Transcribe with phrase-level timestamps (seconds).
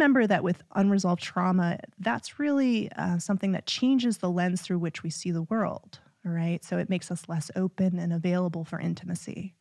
[0.00, 5.02] remember that with unresolved trauma, that's really uh, something that changes the lens through which
[5.02, 5.98] we see the world.
[6.24, 6.64] All right.
[6.64, 9.54] So it makes us less open and available for intimacy.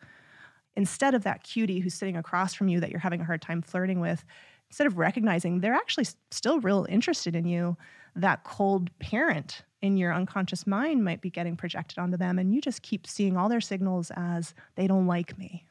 [0.78, 3.62] Instead of that cutie who's sitting across from you that you're having a hard time
[3.62, 4.24] flirting with,
[4.70, 7.76] instead of recognizing they're actually still real interested in you,
[8.16, 12.40] that cold parent in your unconscious mind might be getting projected onto them.
[12.40, 15.66] And you just keep seeing all their signals as they don't like me.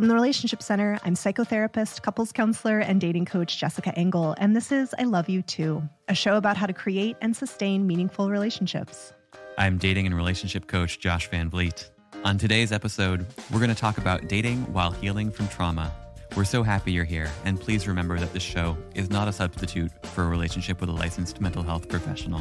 [0.00, 4.72] From the Relationship Center, I'm psychotherapist, couples counselor, and dating coach Jessica Engle, and this
[4.72, 9.12] is I Love You Too, a show about how to create and sustain meaningful relationships.
[9.58, 11.90] I'm dating and relationship coach Josh Van Vliet.
[12.24, 15.92] On today's episode, we're going to talk about dating while healing from trauma.
[16.34, 19.92] We're so happy you're here, and please remember that this show is not a substitute
[20.06, 22.40] for a relationship with a licensed mental health professional.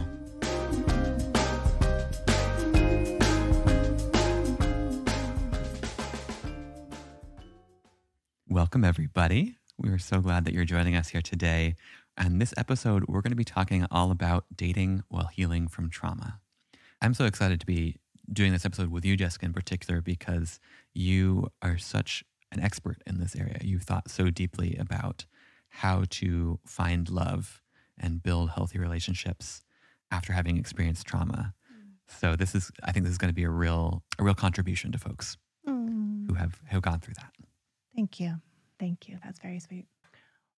[8.52, 9.58] Welcome, everybody.
[9.77, 11.75] We are so glad that you're joining us here today.
[12.17, 16.39] And this episode, we're going to be talking all about dating while healing from trauma.
[17.00, 17.97] I'm so excited to be
[18.33, 20.59] doing this episode with you, Jessica, in particular, because
[20.95, 23.59] you are such an expert in this area.
[23.61, 25.25] You've thought so deeply about
[25.67, 27.61] how to find love
[28.00, 29.61] and build healthy relationships
[30.09, 31.53] after having experienced trauma.
[32.08, 34.92] So this is, I think, this is going to be a real, a real contribution
[34.94, 36.27] to folks mm.
[36.27, 37.31] who have who have gone through that.
[37.95, 38.36] Thank you.
[38.80, 39.18] Thank you.
[39.23, 39.86] That's very sweet.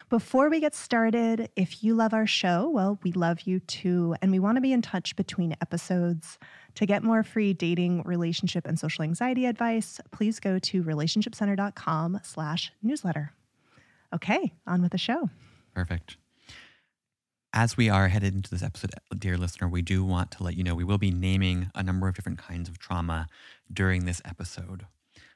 [0.09, 4.13] Before we get started, if you love our show, well, we love you too.
[4.21, 6.37] And we want to be in touch between episodes.
[6.75, 12.73] To get more free dating, relationship, and social anxiety advice, please go to relationshipcenter.com slash
[12.83, 13.31] newsletter.
[14.13, 15.29] Okay, on with the show.
[15.73, 16.17] Perfect.
[17.53, 20.63] As we are headed into this episode, dear listener, we do want to let you
[20.63, 23.27] know we will be naming a number of different kinds of trauma
[23.71, 24.87] during this episode.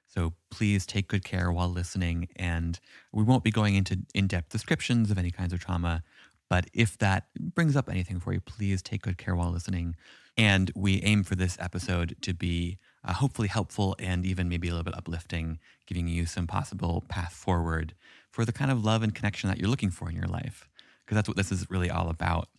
[0.08, 2.30] So please take good care while listening.
[2.36, 2.80] And
[3.12, 6.04] we won't be going into in depth descriptions of any kinds of trauma.
[6.50, 9.96] But if that brings up anything for you, please take good care while listening.
[10.38, 14.72] And we aim for this episode to be uh, hopefully helpful and even maybe a
[14.72, 17.94] little bit uplifting, giving you some possible path forward
[18.32, 20.68] for the kind of love and connection that you're looking for in your life.
[21.04, 22.50] Because that's what this is really all about.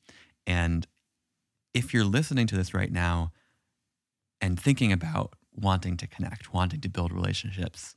[0.46, 0.86] And
[1.74, 3.32] if you're listening to this right now
[4.40, 7.96] and thinking about wanting to connect, wanting to build relationships.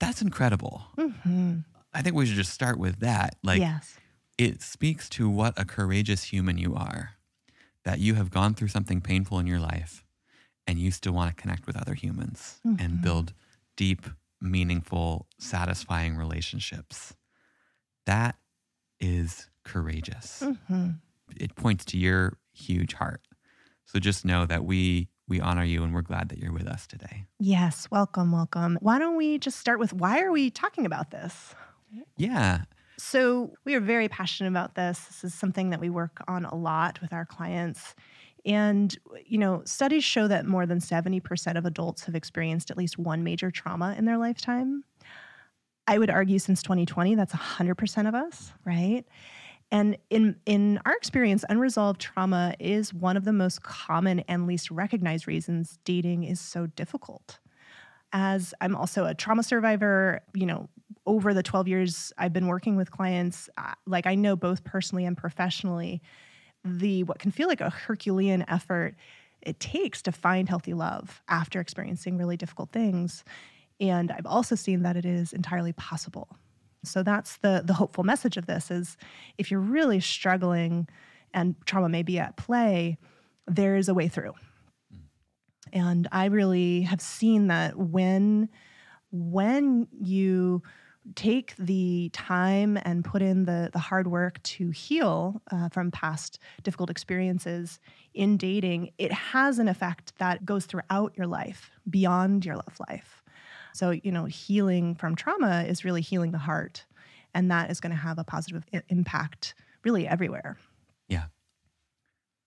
[0.00, 0.84] That's incredible.
[0.96, 1.58] Mm-hmm.
[1.92, 3.36] I think we should just start with that.
[3.42, 3.96] Like, yes.
[4.36, 7.12] it speaks to what a courageous human you are,
[7.84, 10.04] that you have gone through something painful in your life
[10.66, 12.82] and you still want to connect with other humans mm-hmm.
[12.82, 13.32] and build
[13.76, 14.06] deep,
[14.40, 17.14] meaningful, satisfying relationships.
[18.06, 18.36] That
[19.00, 20.42] is courageous.
[20.42, 20.90] Mm-hmm.
[21.36, 23.22] It points to your huge heart.
[23.86, 26.86] So just know that we we honor you and we're glad that you're with us
[26.86, 27.24] today.
[27.38, 28.78] Yes, welcome, welcome.
[28.80, 31.54] Why don't we just start with why are we talking about this?
[32.16, 32.62] Yeah.
[32.96, 35.00] So, we are very passionate about this.
[35.00, 37.94] This is something that we work on a lot with our clients.
[38.46, 42.98] And, you know, studies show that more than 70% of adults have experienced at least
[42.98, 44.84] one major trauma in their lifetime.
[45.86, 49.04] I would argue since 2020, that's 100% of us, right?
[49.74, 54.70] And in, in our experience, unresolved trauma is one of the most common and least
[54.70, 57.40] recognized reasons dating is so difficult.
[58.12, 60.68] As I'm also a trauma survivor, you know,
[61.06, 65.06] over the 12 years I've been working with clients, uh, like I know both personally
[65.06, 66.00] and professionally,
[66.64, 68.94] the what can feel like a Herculean effort
[69.42, 73.24] it takes to find healthy love after experiencing really difficult things.
[73.80, 76.28] And I've also seen that it is entirely possible.
[76.84, 78.96] So that's the the hopeful message of this is
[79.38, 80.88] if you're really struggling
[81.32, 82.98] and trauma may be at play,
[83.46, 84.34] there is a way through.
[85.72, 88.48] And I really have seen that when
[89.10, 90.62] when you
[91.14, 96.38] take the time and put in the, the hard work to heal uh, from past
[96.62, 97.78] difficult experiences
[98.14, 103.13] in dating, it has an effect that goes throughout your life, beyond your love life.
[103.74, 106.84] So, you know, healing from trauma is really healing the heart.
[107.34, 109.54] And that is going to have a positive I- impact
[109.84, 110.56] really everywhere.
[111.08, 111.24] Yeah.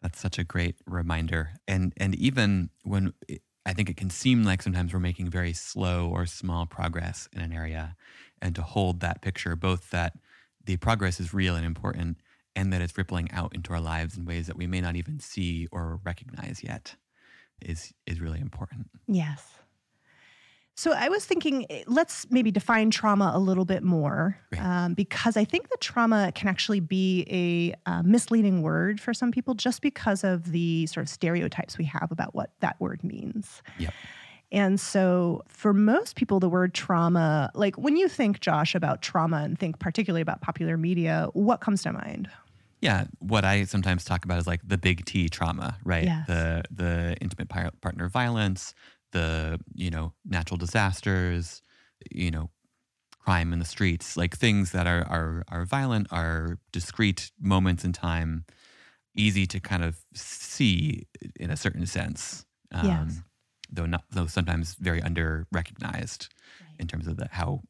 [0.01, 1.51] That's such a great reminder.
[1.67, 5.51] And and even when it, I think it can seem like sometimes we're making very
[5.51, 7.97] slow or small progress in an area
[8.41, 10.13] and to hold that picture both that
[10.63, 12.17] the progress is real and important
[12.55, 15.19] and that it's rippling out into our lives in ways that we may not even
[15.19, 16.95] see or recognize yet
[17.61, 18.87] is is really important.
[19.07, 19.59] Yes.
[20.77, 25.35] So I was thinking, eh, let's maybe define trauma a little bit more, um, because
[25.35, 29.81] I think that trauma can actually be a uh, misleading word for some people, just
[29.81, 33.63] because of the sort of stereotypes we have about what that word means.
[33.79, 33.91] Yep.
[34.51, 39.37] And so, for most people, the word trauma, like when you think, Josh, about trauma
[39.37, 42.29] and think particularly about popular media, what comes to mind?
[42.81, 46.03] Yeah, what I sometimes talk about is like the big T trauma, right?
[46.03, 46.27] Yes.
[46.27, 48.75] The the intimate par- partner violence,
[49.11, 51.61] the you know natural disasters,
[52.11, 52.49] you know
[53.19, 57.91] crime in the streets, like things that are are are violent, are discrete moments in
[57.93, 58.45] time,
[59.15, 61.07] easy to kind of see
[61.39, 62.45] in a certain sense.
[62.71, 63.21] Um, Yes.
[63.69, 66.33] Though not, though sometimes very under recognized
[66.79, 67.63] in terms of the, how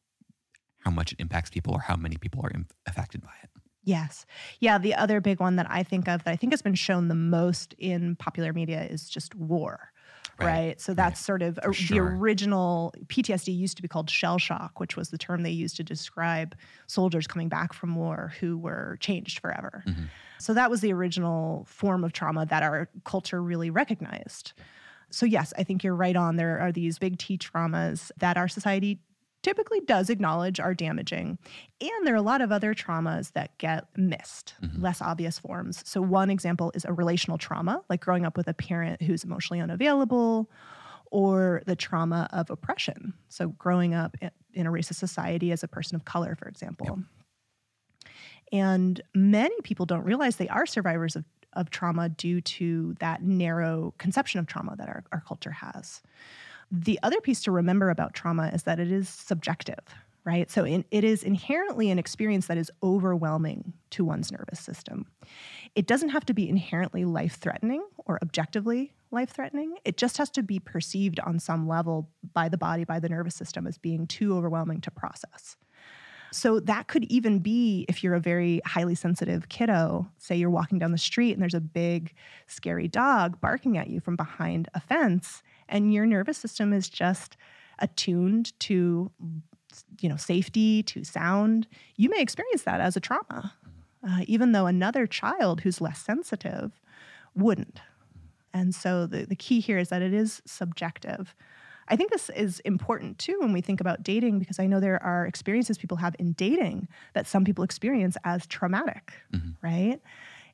[0.84, 3.50] how much it impacts people or how many people are im- affected by it.
[3.82, 4.24] Yes.
[4.60, 4.78] Yeah.
[4.78, 7.16] The other big one that I think of that I think has been shown the
[7.16, 9.90] most in popular media is just war.
[10.38, 10.46] Right.
[10.46, 10.80] Right.
[10.80, 14.96] So that's sort of For the original PTSD used to be called shell shock, which
[14.96, 16.54] was the term they used to describe
[16.86, 19.82] soldiers coming back from war who were changed forever.
[19.86, 20.08] Mhm.
[20.38, 24.52] So that was the original form of trauma that our culture really recognized.
[25.10, 26.36] So, yes, I think you're right on.
[26.36, 29.00] There are these big T traumas that our society
[29.42, 31.38] typically does acknowledge are damaging.
[31.80, 34.82] And there are a lot of other traumas that get missed, Mhm.
[34.82, 35.82] less obvious forms.
[35.88, 39.60] So, one example is a relational trauma, like growing up with a parent who's emotionally
[39.60, 40.50] unavailable,
[41.10, 43.14] or the trauma of oppression.
[43.28, 44.16] So, growing up
[44.52, 47.00] in a racist society as a person of color, for example.
[48.52, 53.94] And many people don't realize they are survivors of, of trauma due to that narrow
[53.98, 56.02] conception of trauma that our, our culture has.
[56.70, 59.80] The other piece to remember about trauma is that it is subjective,
[60.24, 60.50] right?
[60.50, 65.06] So in, it is inherently an experience that is overwhelming to one's nervous system.
[65.74, 69.76] It doesn't have to be inherently life threatening or objectively life threatening.
[69.84, 73.34] It just has to be perceived on some level by the body, by the nervous
[73.34, 75.56] system, as being too overwhelming to process.
[76.30, 80.78] So that could even be if you're a very highly sensitive kiddo, say you're walking
[80.78, 82.12] down the street and there's a big,
[82.46, 87.36] scary dog barking at you from behind a fence, and your nervous system is just
[87.78, 89.10] attuned to
[90.00, 91.66] you know safety to sound
[91.96, 93.52] you may experience that as a trauma
[94.08, 96.80] uh, even though another child who's less sensitive
[97.36, 97.80] wouldn't
[98.52, 101.34] and so the, the key here is that it is subjective
[101.90, 105.02] I think this is important too when we think about dating because I know there
[105.02, 109.54] are experiences people have in dating that some people experience as traumatic, Mhm.
[109.62, 109.98] right?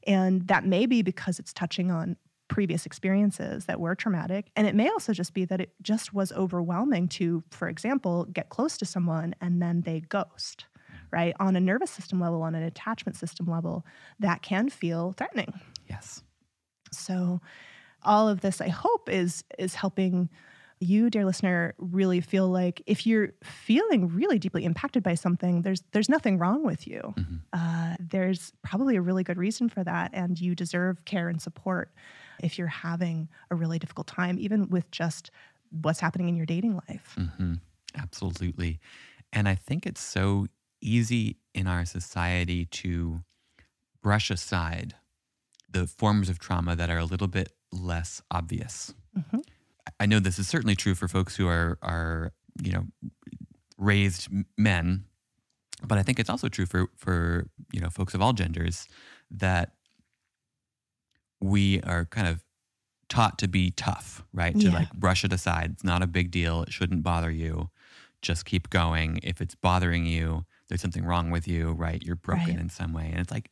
[0.07, 2.17] And that may be because it's touching on
[2.55, 4.49] previous experiences that were traumatic.
[4.55, 8.49] And it may also just be that it just was overwhelming to, for example, get
[8.49, 10.67] close to someone and then they ghost,
[11.11, 11.35] right?
[11.41, 13.85] On a nervous system level, on an attachment system level,
[14.21, 15.53] that can feel threatening.
[15.91, 16.23] Yes.
[16.93, 17.41] So
[18.05, 20.29] all of this I hope is is helping
[20.85, 25.83] you dear listener really feel like if you're feeling really deeply impacted by something there's
[25.93, 27.01] there's nothing wrong with you.
[27.19, 27.41] Mhm.
[27.53, 31.93] Uh, there's probably a really good reason for that and you deserve care and support
[32.43, 35.31] if you're having a really difficult time even with just
[35.71, 37.17] what's happening in your dating life.
[37.17, 37.55] hmm
[37.97, 38.81] Absolutely.
[39.33, 40.47] And I think it's so
[40.81, 43.23] easy in our society to
[44.03, 44.95] brush aside
[45.71, 48.95] the forms of trauma that are a little bit less obvious.
[49.17, 49.43] Mhm.
[50.01, 52.33] I know this is certainly true for folks who are are
[52.63, 52.85] you know
[53.79, 55.05] raised men,
[55.87, 58.87] but I think it's also true for for you know folks of all genders
[59.31, 59.73] that
[61.41, 62.45] we are kind of
[63.09, 64.55] taught to be tough, right?
[64.59, 64.75] To Yeah.
[64.75, 65.73] like brush it aside.
[65.73, 66.63] It's not a big deal.
[66.63, 67.71] It shouldn't bother you.
[68.23, 69.21] Just keep going.
[69.23, 72.03] If it's bothering you, there's something wrong with you, right?
[72.03, 72.59] You're broken Right.
[72.59, 73.11] in some way.
[73.11, 73.51] And it's like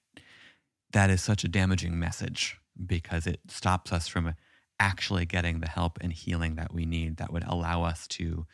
[0.93, 4.35] that is such a damaging message because it stops us from
[4.83, 8.45] actually getting the help and healing that we need that would allow us to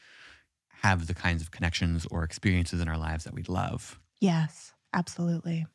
[0.82, 3.98] have the kinds of connections or experiences in our lives that we love.
[4.20, 5.66] Yes, absolutely.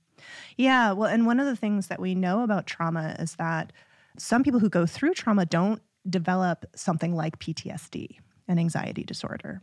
[0.56, 3.74] Yeah, well, and one of the things that we know about trauma is that
[4.20, 8.18] some people who go through trauma don't develop something like PTSD,
[8.48, 9.60] an anxiety disorder.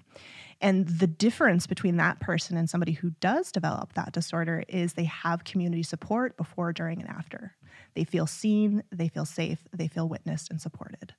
[0.60, 5.04] And the difference between that person and somebody who does develop that disorder is they
[5.04, 7.56] have community support before, during, and after.
[7.94, 11.14] They feel seen, they feel safe, they feel witnessed and supported.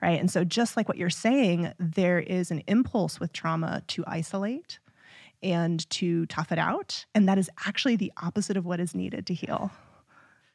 [0.00, 0.18] Right.
[0.20, 4.78] And so, just like what you're saying, there is an impulse with trauma to isolate
[5.42, 7.04] and to tough it out.
[7.14, 9.72] And that is actually the opposite of what is needed to heal.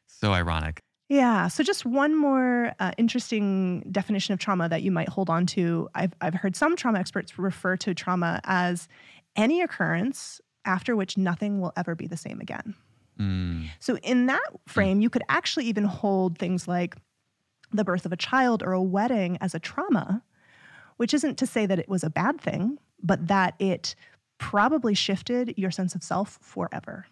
[0.06, 0.82] So ironic.
[1.08, 1.48] Yeah.
[1.48, 5.88] So, just one more uh, interesting definition of trauma that you might hold on to.
[5.94, 8.88] I've, I've heard some trauma experts refer to trauma as
[9.36, 12.74] any occurrence after which nothing will ever be the same again.
[13.20, 16.96] Mm, So, in that frame, you could actually even hold things like
[17.70, 20.22] the birth of a child or a wedding as a trauma,
[20.96, 23.94] which isn't to say that it was a bad thing, but that it
[24.38, 27.06] probably shifted your sense of self forever.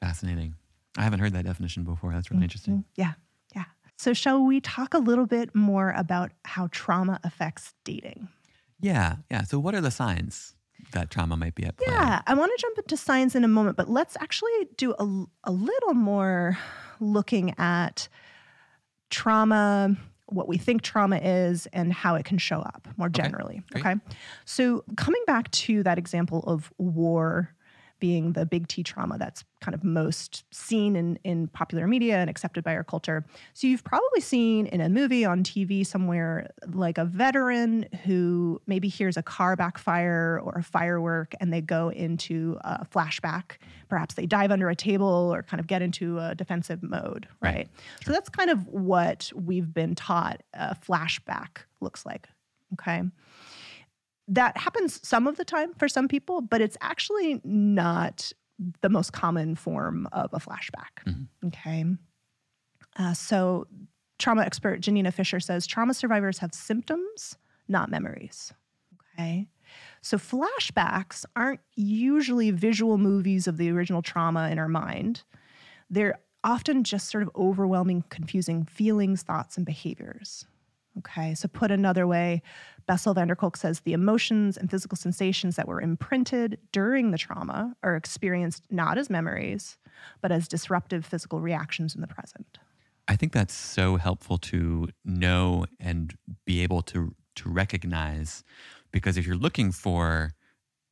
[0.00, 0.54] fascinating.
[0.96, 2.12] I haven't heard that definition before.
[2.12, 2.78] That's really interesting.
[2.78, 2.84] Mhm.
[2.96, 3.12] Yeah.
[3.54, 3.64] Yeah.
[3.96, 8.28] So, shall we talk a little bit more about how trauma affects dating?
[8.80, 9.42] Yeah, yeah.
[9.42, 10.54] So, what are the signs
[10.92, 11.86] that trauma might be at play?
[11.92, 15.24] Yeah, I want to jump into signs in a moment, but let's actually do a,
[15.44, 16.56] a little more
[17.00, 18.08] looking at
[19.10, 23.62] trauma, what we think trauma is, and how it can show up more generally.
[23.70, 23.84] great.
[23.84, 24.00] Okay.
[24.44, 27.54] So, coming back to that example of war
[27.98, 32.30] being the big T trauma that's kind of most seen in, in popular media and
[32.30, 33.24] accepted by our culture.
[33.54, 38.88] So you've probably seen in a movie on TV somewhere like a veteran who maybe
[38.88, 43.56] hears a car backfire or a firework and they go into a flashback.
[43.88, 47.48] Perhaps they dive under a table or kind of get into a defensive mode, right?
[47.48, 47.68] Right.
[48.04, 52.28] So that's kind of what we've been taught a flashback looks like.
[52.74, 53.02] Okay
[54.28, 58.32] that happens some of the time for some people, but it's actually not
[58.82, 61.04] the most common form of a flashback.
[61.06, 61.28] Mhm.
[61.46, 61.84] Okay.
[62.96, 63.66] Uh, so,
[64.18, 68.52] trauma expert Janina Fisher says trauma survivors have symptoms, not memories.
[69.14, 69.48] Okay.
[70.02, 75.22] So, flashbacks aren't usually visual movies of the original trauma in our mind.
[75.88, 80.46] They're often just sort of overwhelming, confusing feelings, thoughts, and behaviors.
[80.98, 82.42] Okay, so put another way,
[82.86, 87.18] Bessel van der Kolk says the emotions and physical sensations that were imprinted during the
[87.18, 89.78] trauma are experienced not as memories,
[90.20, 92.58] but as disruptive physical reactions in the present.
[93.06, 96.14] I think that's so helpful to know and
[96.44, 98.42] be able to to recognize
[98.90, 100.32] because if you're looking for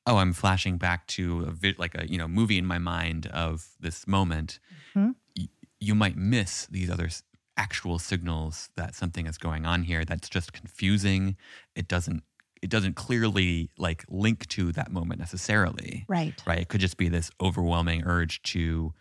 [0.07, 3.27] oh I'm flashing back to a vi- like a you know movie in my mind
[3.27, 4.61] of this moment
[4.95, 5.17] Mhm.
[5.37, 5.49] y-
[5.81, 7.09] you might miss these other
[7.57, 11.37] actual signals that something is going on here that's just confusing
[11.75, 12.23] it doesn't
[12.63, 16.43] it doesn't clearly like link to that moment necessarily Right.
[16.47, 18.93] right it could just be this overwhelming urge to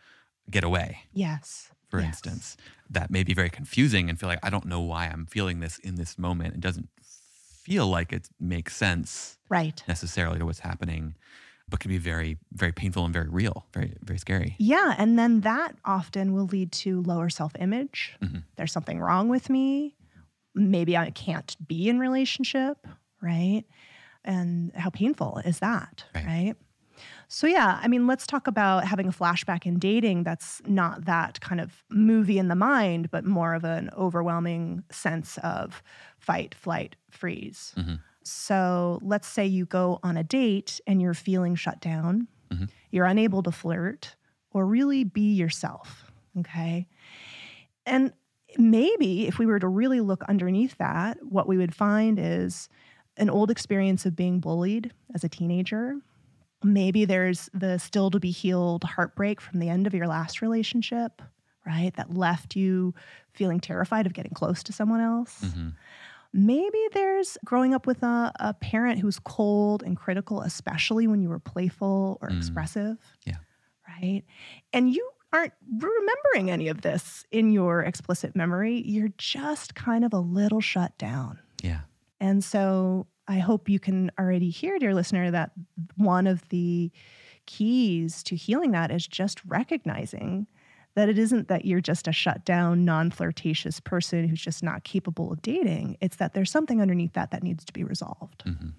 [0.49, 1.71] get away Yes.
[1.89, 2.07] for Yes.
[2.07, 2.57] instance,
[2.89, 5.77] that may be very confusing and feel like I don't know why I'm feeling this
[5.79, 6.55] in this moment.
[6.55, 6.89] It doesn't
[7.63, 9.83] feel like it makes sense Right.
[9.87, 11.15] necessarily to what's happening,
[11.69, 14.55] but can be very, very painful and very real, very, very scary.
[14.59, 18.17] Yeah, and then that often will lead to lower self-image.
[18.21, 18.43] Mhm.
[18.55, 19.95] There's something wrong with me.
[20.53, 22.87] Maybe I can't be in relationship,
[23.21, 23.63] right?
[24.23, 26.25] And how painful is that, Right.
[26.25, 26.55] right?
[27.27, 31.41] So yeah, I mean, let's talk about having a flashback in dating that's not that
[31.41, 35.83] kind of movie in the mind, but more of an overwhelming sense of
[36.19, 37.73] fight, flight, freeze.
[37.75, 37.99] Mhm.
[38.25, 42.69] So let's say you go on a date and you're feeling shut down, Mhm.
[42.91, 44.15] you're unable to flirt
[44.51, 46.11] or really be yourself.
[46.39, 46.87] Okay.
[47.85, 48.13] And
[48.57, 52.67] maybe if we were to really look underneath that, what we would find is
[53.17, 55.97] an old experience of being bullied as a teenager.
[56.63, 61.21] Maybe there's the still to be healed heartbreak from the end of your last relationship,
[61.65, 61.93] right?
[61.95, 62.93] That left you
[63.33, 65.41] feeling terrified of getting close to someone else.
[65.43, 65.73] Mhm.
[66.37, 71.29] Maybe there's growing up with a, a parent who's cold and critical, especially when you
[71.29, 72.37] were playful or Mm.
[72.37, 72.97] expressive.
[73.25, 73.37] Yeah.
[73.87, 74.23] Right.
[74.73, 78.81] And you aren't remembering any of this in your explicit memory.
[78.85, 81.39] You're just kind of a little shut down.
[81.63, 81.81] Yeah.
[82.19, 85.51] And so I hope you can already hear, dear listener, that
[85.95, 86.91] one of the
[87.45, 90.47] keys to healing that is just recognizing
[90.95, 94.83] that it isn't that you're just a shut down, non flirtatious person who's just not
[94.83, 95.97] capable of dating.
[96.01, 98.43] It's that there's something underneath that that needs to be resolved.
[98.45, 98.73] Mhm.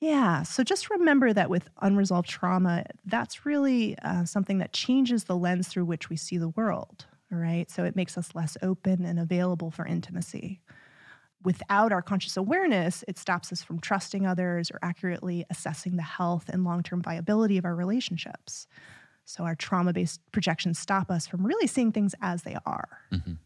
[0.00, 0.42] Yeah.
[0.42, 5.68] So just remember that with unresolved trauma, that's really uh, something that changes the lens
[5.68, 7.06] through which we see the world.
[7.32, 7.70] All right.
[7.70, 10.60] So it makes us less open and available for intimacy.
[11.42, 16.48] Without our conscious awareness, it stops us from trusting others or accurately assessing the health
[16.48, 18.66] and long term viability of our relationships.
[19.24, 22.88] So our trauma based projections stop us from really seeing things as they are.
[23.12, 23.38] Mhm.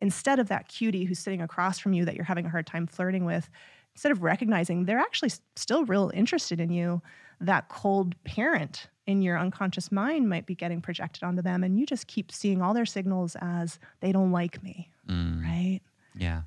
[0.00, 2.86] Instead of that cutie who's sitting across from you that you're having a hard time
[2.86, 3.48] flirting with,
[3.94, 7.00] instead of recognizing they're actually still real interested in you,
[7.40, 11.62] that cold parent in your unconscious mind might be getting projected onto them.
[11.62, 15.42] And you just keep seeing all their signals as they don't like me, Mm.
[15.42, 15.80] right?
[16.14, 16.42] Yeah.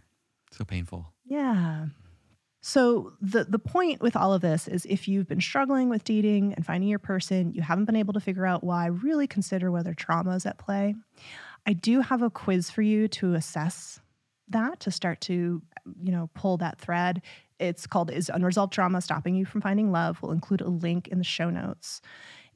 [0.51, 1.13] So painful.
[1.25, 1.87] Yeah.
[2.61, 6.53] So the the point with all of this is if you've been struggling with dating
[6.53, 9.93] and finding your person, you haven't been able to figure out why, really consider whether
[9.93, 10.95] trauma is at play.
[11.65, 13.99] I do have a quiz for you to assess
[14.49, 15.61] that to start to,
[16.01, 17.21] you know, pull that thread.
[17.59, 20.21] It's called Is Unresolved Trauma Stopping You from Finding Love?
[20.21, 22.01] We'll include a link in the show notes.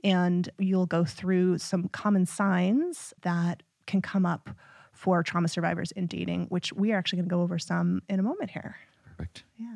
[0.04, 4.50] And you'll go through some common signs that can come up
[4.94, 8.20] for trauma survivors in dating, which we are actually going to go over some in
[8.20, 8.76] a moment here.
[9.06, 9.44] Perfect.
[9.58, 9.76] Yeah.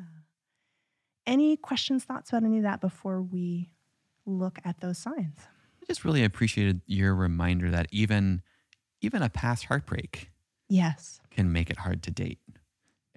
[1.28, 3.72] Any questions, thoughts about any of that before we
[4.26, 5.48] look at those signs?
[5.82, 8.42] I just really appreciated your reminder that even
[9.02, 10.32] even a past heartbreak
[10.70, 11.22] Yes.
[11.32, 12.40] can make it hard to date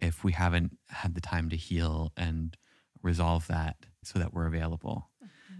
[0.00, 2.56] if we haven't had the time to heal and
[3.02, 5.10] resolve that so that we're available.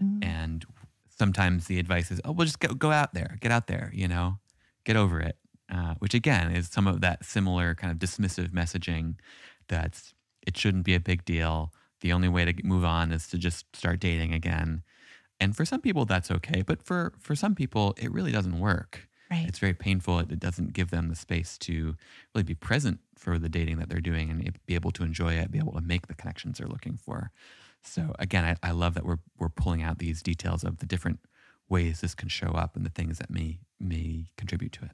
[0.01, 0.23] Mhm.
[0.23, 0.65] And
[1.09, 4.07] sometimes the advice is, oh, well, just go, go out there, get out there, you
[4.07, 4.39] know,
[4.85, 5.37] get over it.
[5.69, 9.15] Uh, which again is some of that similar kind of dismissive messaging
[9.67, 10.13] that's
[10.47, 11.73] it shouldn't be a big deal.
[12.01, 14.83] The only way to move on is to just start dating again.
[15.39, 16.61] And for some people, that's okay.
[16.61, 19.07] But for, for some people, it really doesn't work.
[19.31, 19.45] Right.
[19.47, 20.19] It's very painful.
[20.19, 21.95] It, it doesn't give them the space to
[22.33, 25.33] really be present for the dating that they're doing and eh, be able to enjoy
[25.33, 27.31] it, be able to make the connections they're looking for.
[27.83, 28.11] So mm-hmm.
[28.21, 31.19] again, I, I love that we're we're pulling out these details of the different
[31.69, 34.91] ways this can show up and the things that may may contribute to it.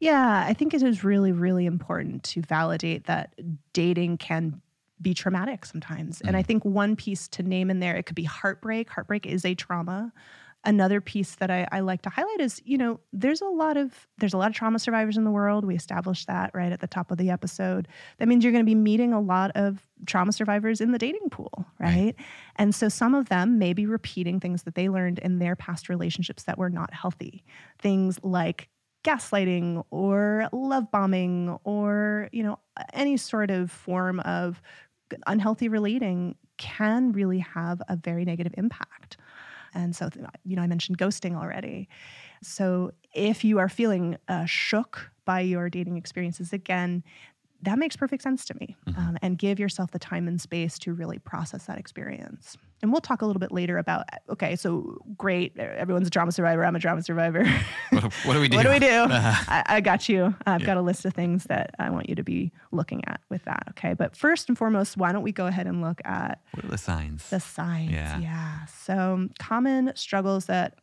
[0.00, 3.34] Yeah, I think it is really, really important to validate that
[3.74, 4.62] dating can
[5.00, 6.20] be traumatic sometimes.
[6.20, 6.46] And I mm.
[6.46, 8.90] think one piece to name in there, it could be heartbreak.
[8.90, 10.12] Heartbreak is a trauma.
[10.62, 14.06] Another piece that I, I like to highlight is, you know, there's a lot of
[14.18, 15.64] there's a lot of trauma survivors in the world.
[15.64, 17.88] We established that right at the top of the episode.
[18.18, 21.30] That means you're going to be meeting a lot of trauma survivors in the dating
[21.30, 21.90] pool, right?
[21.90, 22.16] Right.
[22.56, 25.88] And so some of them may be repeating things that they learned in their past
[25.88, 27.42] relationships that were not healthy.
[27.78, 28.68] Things like
[29.04, 32.58] gaslighting or love bombing or you know
[32.92, 34.60] any sort of form of
[35.26, 39.16] unhealthy relating can really have a very negative impact.
[39.72, 40.08] And so
[40.44, 41.88] you know i mentioned ghosting already.
[42.42, 47.04] So if you are feeling uh, shook by your dating experiences again
[47.62, 48.98] that makes perfect sense to me Mhm.
[48.98, 53.02] um, and give yourself the time and space to really process that experience and we'll
[53.02, 56.80] talk a little bit later about okay so great everyone's a trauma survivor i'm a
[56.80, 57.44] trauma survivor
[57.90, 58.56] What, what do we do?
[58.56, 58.86] what do we do?
[59.10, 60.34] Uh, I, I got you.
[60.46, 60.66] I've Yeah.
[60.68, 63.64] got a list of things that I want you to be looking at with that.
[63.70, 63.92] Okay.
[63.94, 66.78] But first and foremost, why don't we go ahead and look at what are the
[66.78, 67.28] signs?
[67.30, 67.90] the signs?
[67.90, 68.18] yeah.
[68.20, 68.64] Yeah.
[68.66, 70.78] So, common struggles that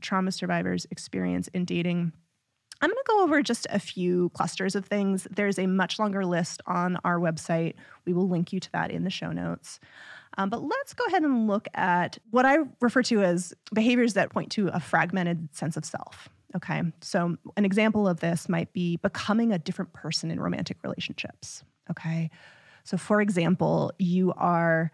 [0.00, 2.12] trauma survivors experience in dating.
[2.82, 5.28] I'm going to go over just a few clusters of things.
[5.30, 7.74] There's a much longer list on our website.
[8.04, 9.78] We will link you to that in the show notes.
[10.36, 14.30] Um, but let's go ahead and look at what I refer to as behaviors that
[14.30, 16.28] point to a fragmented sense of self.
[16.56, 16.82] Okay.
[17.00, 21.62] So, an example of this might be becoming a different person in romantic relationships.
[21.90, 22.30] Okay.
[22.84, 24.90] So, for example, you are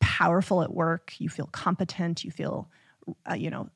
[0.00, 2.68] powerful at work, you feel competent, you feel,
[3.30, 3.70] uh, you know,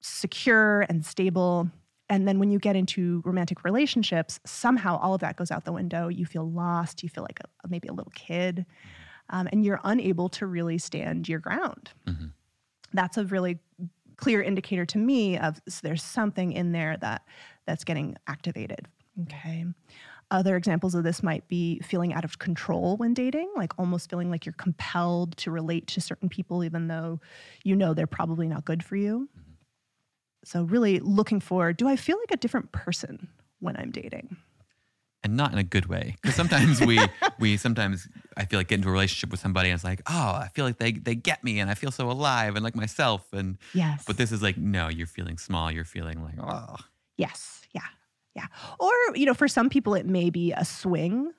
[0.00, 1.70] secure and stable.
[2.12, 5.72] And then when you get into romantic relationships, somehow all of that goes out the
[5.72, 6.08] window.
[6.08, 7.02] You feel lost.
[7.02, 8.66] You feel like a, maybe a little kid,
[9.30, 11.90] um, and you're unable to really stand your ground.
[12.06, 12.32] Mhm.
[12.92, 13.58] That's a really
[14.16, 17.22] clear indicator to me of s- there's something in there that
[17.66, 18.88] that's getting activated.
[19.22, 19.64] Okay.
[20.30, 24.30] Other examples of this might be feeling out of control when dating, like almost feeling
[24.30, 27.20] like you're compelled to relate to certain people, even though
[27.64, 29.30] you know they're probably not good for you.
[30.44, 33.28] So, really looking for do I feel like a different person
[33.60, 34.36] when I'm dating?
[35.24, 36.98] and not in a good way because sometimes we
[37.38, 40.32] we sometimes i feel like get into a relationship with somebody and it's like oh
[40.34, 43.32] i feel like they they get me and i feel so alive and like myself
[43.32, 44.02] and Yes.
[44.04, 46.74] but this is like no you're feeling small you're feeling like oh
[47.16, 47.62] Yes.
[47.72, 47.82] Yeah.
[48.34, 48.46] Yeah.
[48.80, 51.32] Or, you know, for some people, it may be a swing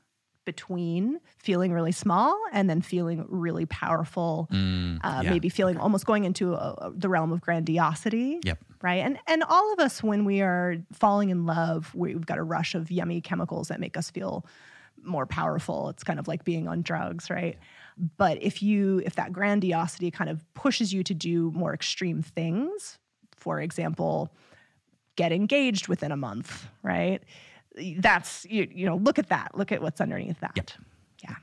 [0.46, 4.48] between feeling really small and then feeling really powerful.
[4.52, 5.30] mm, Uh, yeah.
[5.32, 8.40] Maybe feeling almost going into a, a- the realm of grandiosity.
[8.44, 8.60] Yep.
[8.82, 9.00] Right.
[9.06, 12.76] And and all of us, when we are falling in love, we've got a rush
[12.76, 14.46] of yummy chemicals that make us feel
[15.02, 15.90] more powerful.
[15.90, 17.58] It's kind of like being on drugs, right?
[18.18, 22.98] But if you if that grandiosity kind of pushes you to do more extreme things,
[23.38, 24.34] for example,
[25.16, 27.22] get engaged within a month, right?
[27.98, 29.58] That's you, you know, look at that.
[29.58, 30.52] Look at what's underneath that.
[30.56, 30.72] Yep.
[31.24, 31.36] Yeah.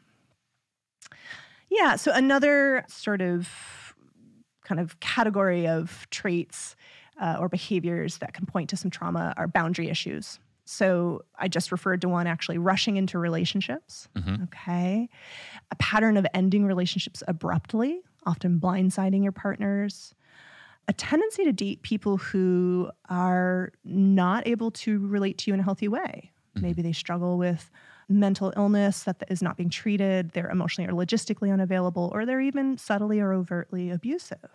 [1.69, 1.97] Yeah.
[1.97, 3.49] So another sort of
[4.65, 6.77] kind of category of traits
[7.21, 10.39] uh, or behaviors that can point to some trauma are boundary issues.
[10.65, 14.09] So I just referred to one actually rushing into relationships.
[14.17, 14.45] Mhm.
[14.45, 15.09] Okay.
[15.73, 20.15] A pattern of ending relationships abruptly, often blindsiding your partners.
[20.91, 25.63] A tendency to date people who are not able to relate to you in a
[25.63, 26.33] healthy way.
[26.57, 26.63] Mhm.
[26.63, 27.71] Maybe they struggle with
[28.09, 32.77] mental illness that is not being treated, they're emotionally or logistically unavailable, or they're even
[32.77, 34.51] subtly or overtly abusive.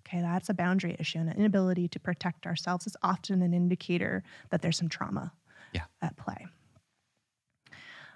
[0.00, 1.18] Okay, that's a boundary issue.
[1.18, 5.32] And an inability to protect ourselves is often an indicator that there's some trauma
[5.72, 5.86] Yeah.
[6.02, 6.46] at play.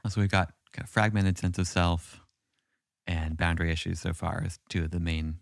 [0.06, 2.20] so we've got kind of fragmented sense of self
[3.06, 5.38] and boundary issues so far as two of the main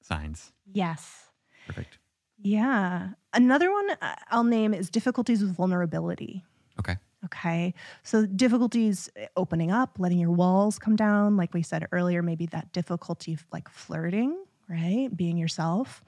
[0.00, 1.27] signs Yes.
[1.68, 1.98] Perfect
[2.40, 3.10] Yeah.
[3.32, 6.44] Another one uh, I'll name is difficulties with vulnerability.
[6.80, 7.74] okay Okay.
[8.04, 11.36] So difficulties uh, opening up, letting your walls come down.
[11.36, 14.36] Like we said earlier, maybe that difficulty of like flirting,
[14.68, 15.08] right?
[15.14, 16.02] Being yourself.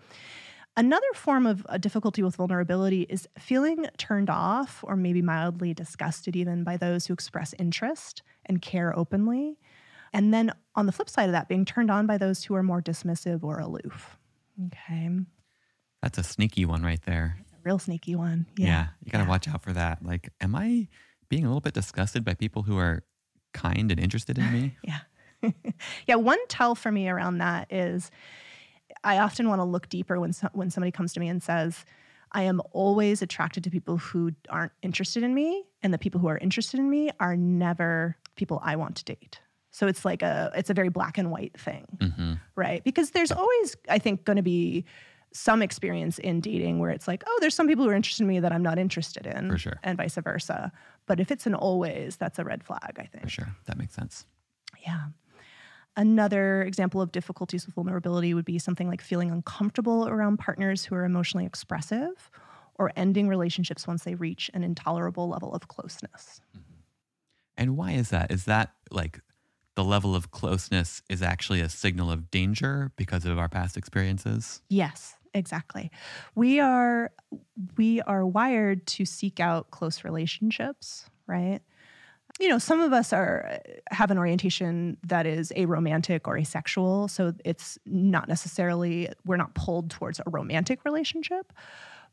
[0.76, 6.36] Another form of a difficulty with vulnerability is feeling turned off or maybe mildly disgusted
[6.36, 9.58] even by those who express interest and care openly.
[10.12, 12.62] And then on the flip side of that, being turned on by those who are
[12.62, 14.16] more dismissive or aloof.
[14.66, 15.10] Okay.
[16.02, 17.36] That's a sneaky one right there.
[17.52, 18.46] A real sneaky one.
[18.56, 18.66] Yeah.
[18.66, 19.30] yeah you got to Yeah.
[19.30, 20.04] watch out for that.
[20.04, 20.88] Like, am I
[21.28, 23.02] being a little bit disgusted by people who are
[23.52, 24.76] kind and interested in me?
[24.82, 24.98] Yeah.
[26.06, 26.16] yeah.
[26.16, 28.10] One tell for me around that is
[29.04, 31.84] I often want to look deeper when, so, when somebody comes to me and says,
[32.32, 36.28] I am always attracted to people who aren't interested in me, and the people who
[36.28, 39.40] are interested in me are never people I want to date.
[39.70, 42.84] So it's like a it's a very black and white thing, hmm right?
[42.84, 44.84] Because there's always I think going to be
[45.32, 48.28] some experience in dating where it's like, oh, there's some people who are interested in
[48.28, 49.78] me that I'm not interested in, For sure.
[49.82, 50.72] and vice versa.
[51.06, 53.24] But if it's an always, that's a red flag, I think.
[53.24, 53.48] For sure.
[53.66, 54.26] That makes sense.
[54.84, 55.06] Yeah.
[55.96, 60.94] Another example of difficulties with vulnerability would be something like feeling uncomfortable around partners who
[60.94, 62.30] are emotionally expressive
[62.76, 66.40] or ending relationships once they reach an intolerable level of closeness.
[66.56, 66.64] Mm-hmm.
[67.56, 68.30] And why is that?
[68.32, 69.20] Is that like
[69.74, 74.62] the level of closeness is actually a signal of danger because of our past experiences?
[74.68, 75.90] Yes, exactly.
[76.34, 77.12] We are
[77.76, 81.60] we are wired to seek out close relationships, right?
[82.38, 87.34] You know, some of us are have an orientation that is aromantic or asexual, so
[87.44, 91.52] it's not necessarily we're not pulled towards a romantic relationship,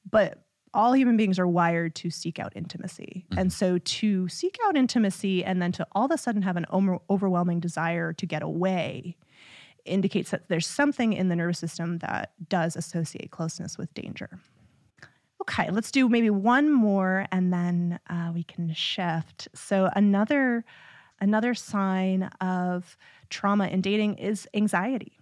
[0.10, 3.26] but all human beings are wired to seek out intimacy.
[3.30, 3.40] Mm-hmm.
[3.40, 6.66] And so to seek out intimacy and then to all of a sudden have an
[6.70, 9.18] over- overwhelming desire to get away
[9.88, 14.40] indicates that there's something in the nervous system that does associate closeness with danger.
[15.42, 19.48] Okay, let's do maybe one more and then uh, we can shift.
[19.54, 20.66] So another
[21.20, 22.98] another sign of
[23.30, 25.18] trauma in dating is anxiety.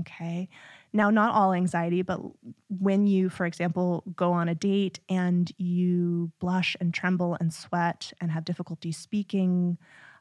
[0.00, 0.48] Okay.
[0.92, 2.20] Now, not all anxiety, but
[2.68, 8.12] when you, for example, go on a date and you blush and tremble and sweat
[8.20, 9.78] and have difficulty speaking,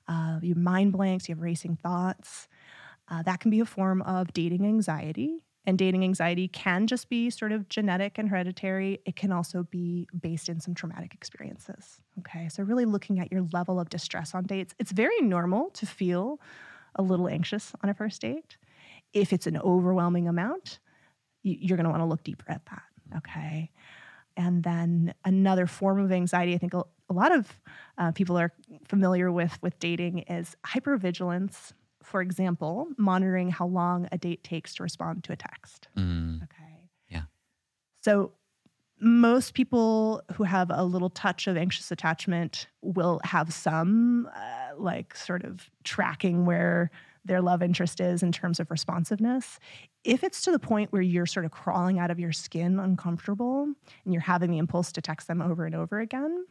[0.08, 2.48] uh, mind blanks, you have racing thoughts,
[3.12, 5.44] uh, that can be a form of dating anxiety.
[5.68, 9.00] And dating anxiety can just be sort of genetic and hereditary.
[9.06, 12.02] It can also be based in some traumatic experiences.
[12.18, 12.50] Okay.
[12.50, 14.74] So, really looking at your level of distress on dates.
[14.80, 16.40] It's very normal to feel
[16.96, 18.58] a little anxious on a first date.
[19.14, 20.80] If it's an overwhelming amount,
[21.44, 23.18] you're want to look deeper at that.
[23.18, 23.70] Okay.
[24.38, 27.60] And then another form of anxiety, I think a, a lot of
[27.98, 28.52] uh, people are
[28.88, 31.74] familiar with with dating is hypervigilance.
[32.04, 35.88] For example, monitoring how long a date takes to respond to a text.
[35.98, 36.90] Mm, Okay.
[37.10, 37.24] Yeah.
[38.02, 38.32] So
[39.00, 45.16] most people who have a little touch of anxious attachment will have some uh, like
[45.16, 46.92] sort of tracking where
[47.26, 49.60] their love interest is in terms of responsiveness.
[50.04, 53.68] If it's to the point where you're sort of crawling out of your skin uncomfortable
[54.06, 56.46] and you're having the impulse to text them over and over again,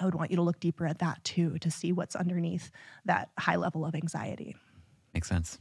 [0.00, 2.70] I would want you to look deeper at that too to see what's underneath
[3.04, 4.56] that high level of anxiety.
[5.12, 5.58] makes sense.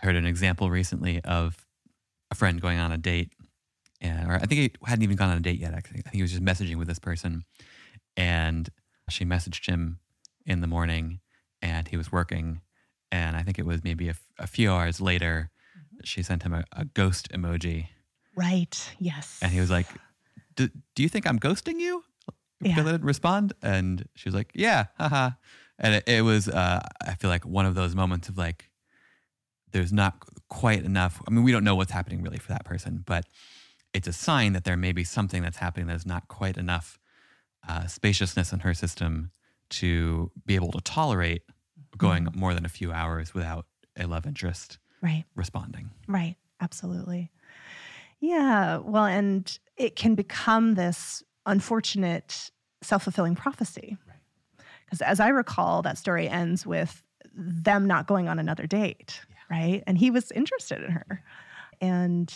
[0.00, 1.66] I heard an example recently of
[2.30, 3.32] a friend going on a date,
[4.00, 5.72] and, or I think he hadn't even gone on a date yet.
[5.74, 7.44] Actually, I think he was just messaging with this person,
[8.16, 8.68] and
[9.08, 10.00] she messaged him
[10.44, 11.20] in the morning,
[11.62, 12.60] and he was working,
[13.10, 16.00] and I think it was maybe a, f- a few hours later, mm-hmm.
[16.04, 17.86] she sent him a, a ghost emoji,
[18.34, 18.94] Right.
[18.98, 19.38] Yes.
[19.42, 19.86] and he was like,
[20.56, 22.02] "Do do you think I'm ghosting you?"
[22.62, 22.80] Yeah.
[22.80, 25.30] I didn't respond, and she was like, "Yeah, haha."
[25.78, 28.70] And it, it was, uh, I feel like one of those moments of like,
[29.72, 30.14] there's not
[30.48, 31.20] quite enough.
[31.26, 33.24] I mean, we don't know what's happening really for that person, but
[33.92, 36.98] it's a sign that there may be something that's happening that's not quite enough
[37.68, 39.32] uh, spaciousness in her system
[39.70, 41.42] to be able to tolerate
[41.96, 43.66] going more than a few hours without
[43.98, 45.24] a love interest right.
[45.34, 45.90] responding.
[46.06, 46.36] Right.
[46.60, 47.30] Absolutely.
[48.20, 48.78] Yeah.
[48.78, 52.50] Well, and it can become this unfortunate
[52.82, 53.96] self fulfilling prophecy.
[54.84, 57.02] Because as I recall, that story ends with
[57.34, 59.20] them not going on another date.
[59.50, 59.82] Right.
[59.86, 61.22] And he was interested in her.
[61.80, 62.32] And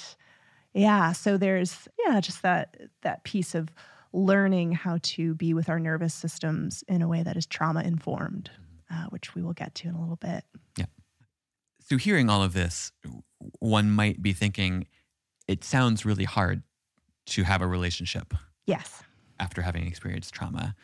[0.75, 3.69] yeah, so there's, yeah, just that, that piece of
[4.13, 8.51] learning how to be with our nervous systems in a way that is trauma informed,
[8.93, 10.45] uh, which we will get to in a little bit.
[10.77, 10.87] Yeah.
[11.81, 12.93] So, hearing all of this,
[13.61, 14.87] one might be thinking
[15.47, 16.63] it sounds really hard
[17.27, 18.35] to have a relationship
[18.67, 19.03] Yes.
[19.39, 20.75] after having experienced trauma.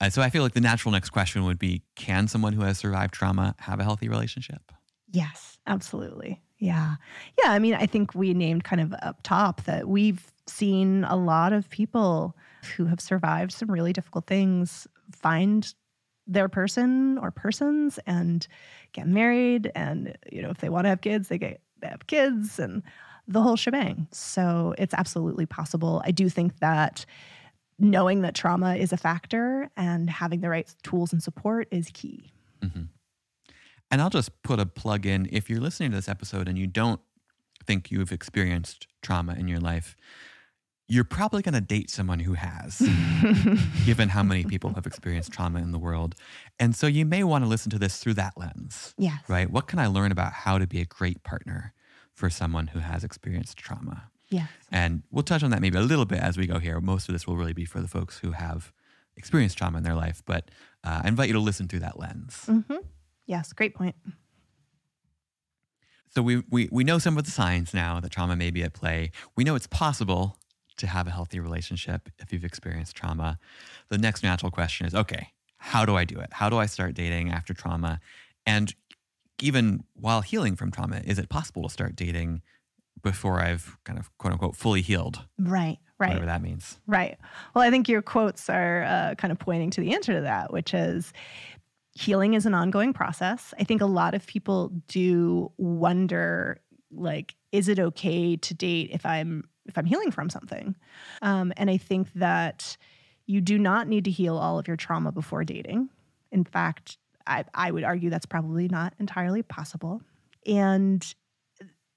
[0.00, 2.78] Uh, so, I feel like the natural next question would be Can someone who has
[2.78, 4.72] survived trauma have a healthy relationship?
[5.10, 6.42] Yes, absolutely.
[6.58, 6.96] Yeah.
[7.42, 7.52] Yeah.
[7.52, 11.52] I mean, I think we named kind of up top that we've seen a lot
[11.52, 12.36] of people
[12.76, 15.74] who have survived some really difficult things find
[16.26, 18.46] their person or persons and
[18.92, 19.70] get married.
[19.74, 22.82] And, you know, if they want to have kids, they get they have kids and
[23.26, 24.06] the whole shebang.
[24.12, 26.00] So it's absolutely possible.
[26.04, 27.04] I do think that
[27.82, 32.32] knowing that trauma is a factor and having the right tools and support is key.
[32.62, 32.82] Mm-hmm.
[33.90, 36.66] And I'll just put a plug in if you're listening to this episode and you
[36.66, 37.00] don't
[37.66, 39.96] think you've experienced trauma in your life,
[40.88, 42.78] you're probably going to date someone who has,
[43.84, 46.14] given how many people have experienced trauma in the world.
[46.58, 48.94] And so you may want to listen to this through that lens.
[48.96, 49.20] Yes.
[49.28, 49.50] Right?
[49.50, 51.72] What can I learn about how to be a great partner
[52.14, 54.10] for someone who has experienced trauma?
[54.32, 54.48] Yes.
[54.70, 56.80] And we'll touch on that maybe a little bit as we go here.
[56.80, 58.72] Most of this will really be for the folks who have
[59.16, 60.50] experienced trauma in their life, but
[60.82, 62.44] uh, I invite you to listen through that lens.
[62.48, 62.76] Mm-hmm.
[63.26, 63.94] Yes, great point.
[66.08, 68.72] So we, we, we know some of the signs now that trauma may be at
[68.72, 69.12] play.
[69.36, 70.38] We know it's possible
[70.78, 73.38] to have a healthy relationship if you've experienced trauma.
[73.88, 76.30] The next natural question is okay, how do I do it?
[76.32, 78.00] How do I start dating after trauma?
[78.44, 78.74] And
[79.40, 82.42] even while healing from trauma, is it possible to start dating
[83.02, 85.24] before I've kind of quote unquote fully healed?
[85.38, 86.08] Right, right.
[86.08, 86.78] Whatever that means.
[86.86, 87.18] Right.
[87.54, 90.52] Well, I think your quotes are uh, kind of pointing to the answer to that,
[90.52, 91.12] which is
[91.94, 93.52] healing is an ongoing process.
[93.58, 96.60] I think a lot of people do wonder,
[96.90, 100.74] like, is it okay to date if I'm if I'm healing from something?
[101.20, 102.76] Um, and I think that
[103.26, 105.88] you do not need to heal all of your trauma before dating.
[106.32, 110.02] In fact, I, I would argue that's probably not entirely possible.
[110.46, 111.14] And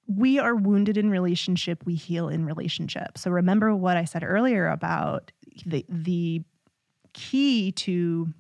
[0.08, 3.18] we are wounded in relationship, we heal in relationship.
[3.18, 5.32] So remember what I said earlier about
[5.66, 6.42] the the
[7.14, 8.34] key to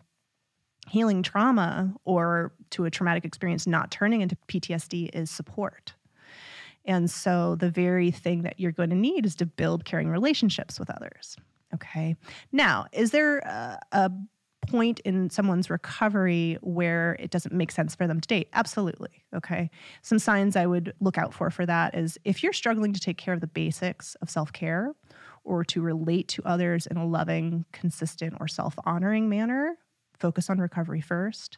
[0.89, 5.93] healing trauma or to a traumatic experience not turning into PTSD is support.
[6.85, 10.79] And so the very thing that you're going to need is to build caring relationships
[10.79, 11.35] with others.
[11.73, 12.15] Okay.
[12.51, 14.11] Now, is there a, a
[14.67, 18.49] point in someone's recovery where it doesn't make sense for them to date?
[18.53, 19.23] Absolutely.
[19.35, 19.69] Okay.
[20.01, 23.17] Some signs I would look out for for that is if you're struggling to take
[23.17, 24.93] care of the basics of self care
[25.43, 29.77] or to relate to others in a loving, consistent, or self honoring manner,
[30.17, 31.57] focus on recovery first.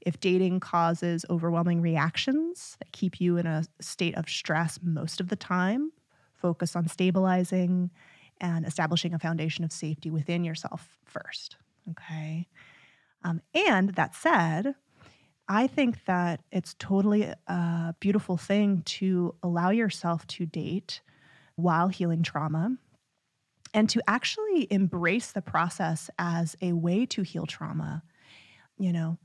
[0.00, 5.28] If dating causes overwhelming reactions that keep you in a state of stress most of
[5.28, 5.92] the time,
[6.34, 7.90] focus on stabilizing
[8.40, 11.56] and establishing a foundation of safety within yourself first.
[11.90, 12.48] Okay.
[13.24, 14.74] Um, and that said,
[15.48, 21.00] I think that it's totally a beautiful thing to allow yourself to date
[21.56, 22.76] while healing trauma
[23.74, 28.02] and to actually embrace the process as a way to heal trauma.
[28.78, 29.18] You know,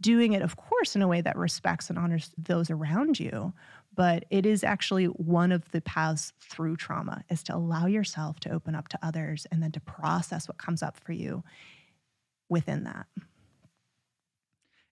[0.00, 3.52] doing it, of course, in a way that respects and honors those around you.
[3.94, 8.50] But it is actually one of the paths through trauma is to allow yourself to
[8.50, 11.42] open up to others and then to process what comes up for you
[12.48, 13.06] within that.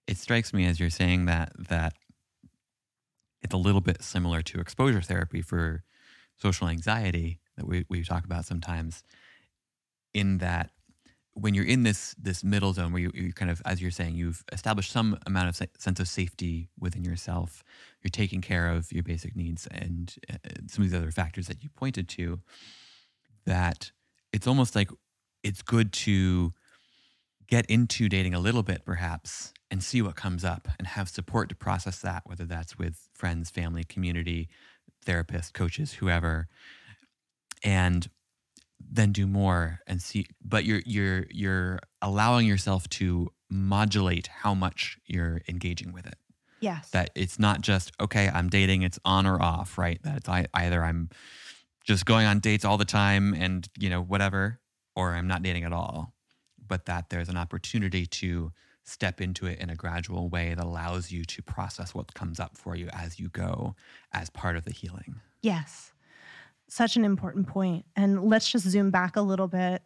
[0.07, 1.93] It strikes me as you're saying that that
[3.41, 5.83] it's a little bit similar to exposure therapy for
[6.37, 9.03] social anxiety that we, we talk about sometimes
[10.13, 10.71] in that
[11.33, 14.15] when you're in this this middle zone where you, you kind of as you're saying
[14.15, 17.63] you've established some amount of sense of safety within yourself
[18.01, 20.37] you're taking care of your basic needs and uh,
[20.67, 22.39] some of these other factors that you pointed to
[23.45, 23.91] that
[24.31, 24.89] it's almost like
[25.43, 26.53] it's good to
[27.47, 31.49] get into dating a little bit perhaps and see what comes up and have support
[31.49, 34.47] to process that whether that's with friends family community
[35.05, 36.47] therapists coaches whoever
[37.63, 38.09] and
[38.79, 44.97] then do more and see but you're you're you're allowing yourself to modulate how much
[45.05, 46.15] you're engaging with it.
[46.59, 46.89] Yes.
[46.91, 50.01] That it's not just okay i'm dating it's on or off right?
[50.03, 51.09] That it's either i'm
[51.85, 54.59] just going on dates all the time and you know whatever
[54.95, 56.14] or i'm not dating at all
[56.67, 58.51] but that there's an opportunity to
[58.83, 62.55] step into it in a gradual way that allows you to process what comes up
[62.55, 63.75] for you as you go
[64.13, 65.93] as part of the healing yes
[66.67, 67.85] such an important point.
[67.95, 69.83] And let's just zoom back a little bit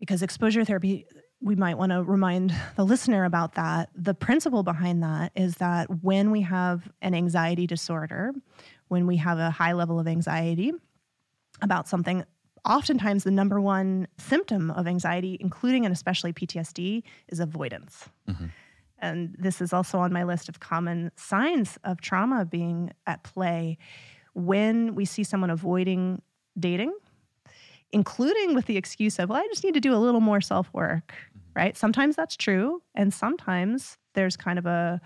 [0.00, 1.06] because exposure therapy,
[1.40, 3.90] we might want to remind the listener about that.
[3.94, 8.32] The principle behind that is that when we have an anxiety disorder,
[8.88, 10.72] when we have a high level of anxiety
[11.60, 12.24] about something,
[12.64, 18.08] oftentimes the number one symptom of anxiety, including and especially PTSD, is avoidance.
[18.28, 18.46] Mm-hmm.
[18.98, 23.78] And this is also on my list of common signs of trauma being at play
[24.34, 26.22] when we see someone avoiding
[26.58, 26.94] dating,
[27.90, 30.72] including with the excuse of, well, I just need to do a little more self
[30.72, 31.58] work, mm-hmm.
[31.58, 31.76] right?
[31.76, 32.80] Sometimes that's true.
[32.94, 35.00] And sometimes there's kind of a,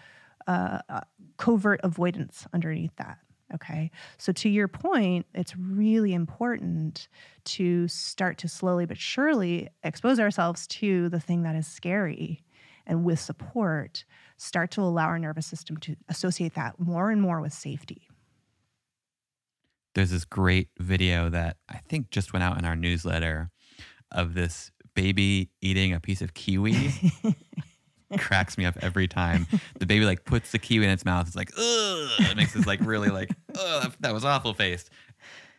[0.46, 1.02] a, a
[1.38, 3.18] covert avoidance underneath that.
[3.54, 3.90] Okay.
[4.18, 7.08] So, to your point, it's really important
[7.44, 12.42] to start to slowly but surely expose ourselves to the thing that is scary
[12.86, 14.04] and with support,
[14.36, 18.08] start to allow our nervous system to associate that more and more with safety
[19.96, 23.50] there's this great video that I think just went out in our newsletter
[24.12, 26.92] of this baby eating a piece of kiwi.
[28.18, 29.46] cracks me up every time.
[29.78, 31.26] The baby like puts the kiwi in its mouth.
[31.26, 32.08] It's like, ugh.
[32.20, 34.90] It makes this like really like, oh, that was awful faced.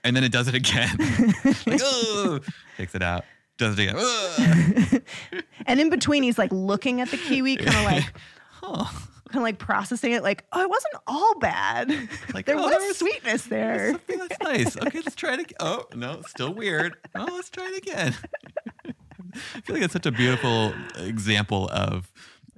[0.04, 0.96] And then it does it again.
[1.66, 2.40] like, oh,
[2.78, 3.26] takes it out.
[3.58, 3.96] Does it again.
[3.98, 5.42] Ugh.
[5.66, 8.14] and in between, he's like looking at the kiwi, kind of like,
[8.62, 8.86] Huh.
[9.30, 11.90] kind of like processing it, like, oh, it wasn't all bad.
[12.34, 13.92] Like, there oh, was there was- sweetness there.
[13.92, 14.78] Something that's nice.
[14.78, 15.58] Okay, let's try it again.
[15.60, 16.96] Oh, no, still weird.
[17.16, 18.16] Oh, let's try it again.
[19.36, 22.12] I feel like it's such a beautiful example of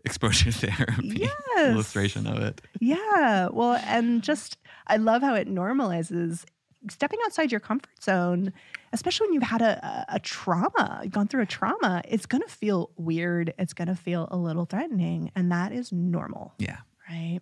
[0.09, 1.69] exposure therapy Yes.
[1.73, 2.61] illustration of it.
[2.79, 3.49] Yeah.
[3.51, 6.45] Well, and just, I love how it normalizes
[6.89, 8.53] stepping outside your comfort zone,
[8.93, 12.01] especially when you've had a, a, trauma, gone through a trauma.
[12.07, 13.53] It's going to feel weird.
[13.59, 15.31] It's going to feel a little threatening.
[15.35, 16.77] And that is normal, Yeah.
[17.09, 17.41] right?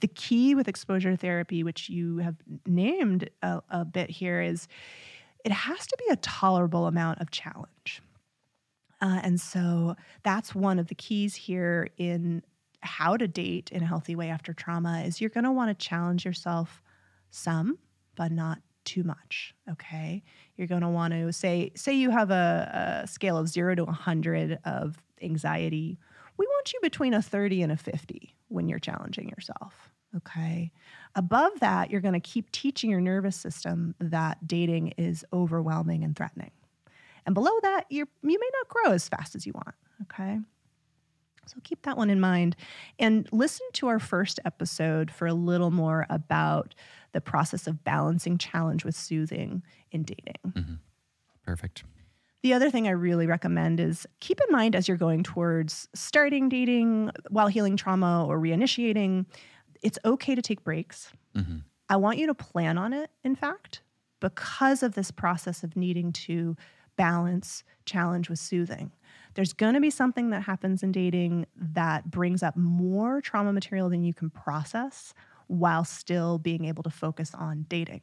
[0.00, 4.68] The key with exposure therapy, which you have named a, a bit here, is
[5.44, 8.02] it has to be a tolerable amount of challenge.
[9.02, 12.42] Uh, and so that's one of the keys here in
[12.80, 15.86] how to date in a healthy way after trauma is you're going to want to
[15.86, 16.82] challenge yourself
[17.30, 17.78] some
[18.14, 20.22] but not too much okay?
[20.56, 23.84] You're going to want to say say you have a, a scale of 0 to
[23.84, 25.98] 100 of anxiety.
[26.36, 30.70] We want you between a 30 and a 50 when you're challenging yourself okay?
[31.14, 36.16] Above that you're going to keep teaching your nervous system that dating is overwhelming and
[36.16, 36.50] threatening
[37.26, 39.74] and below that, you're, you may not grow as fast as you want.
[40.02, 40.38] Okay.
[41.46, 42.56] So keep that one in mind
[42.98, 46.74] and listen to our first episode for a little more about
[47.12, 50.80] the process of balancing challenge with soothing in dating.
[51.44, 51.84] Perfect.
[52.42, 56.48] The other thing I really recommend is keep in mind as you're going towards starting
[56.48, 59.26] dating while healing trauma or reinitiating,
[59.82, 61.10] it's okay to take breaks.
[61.34, 61.58] hmm
[61.88, 63.82] I want you to plan on it, in fact,
[64.18, 66.56] because of this process of needing to
[66.96, 68.92] balance challenge with soothing.
[69.34, 73.88] There's going to be something that happens in dating that brings up more trauma material
[73.88, 75.14] than you can process
[75.46, 78.02] while still being able to focus on dating.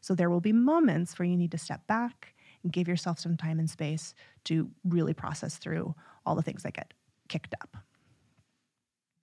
[0.00, 3.36] So there will be moments where you need to step back and give yourself some
[3.36, 6.92] time and space to really process through all the things that get
[7.28, 7.76] kicked up.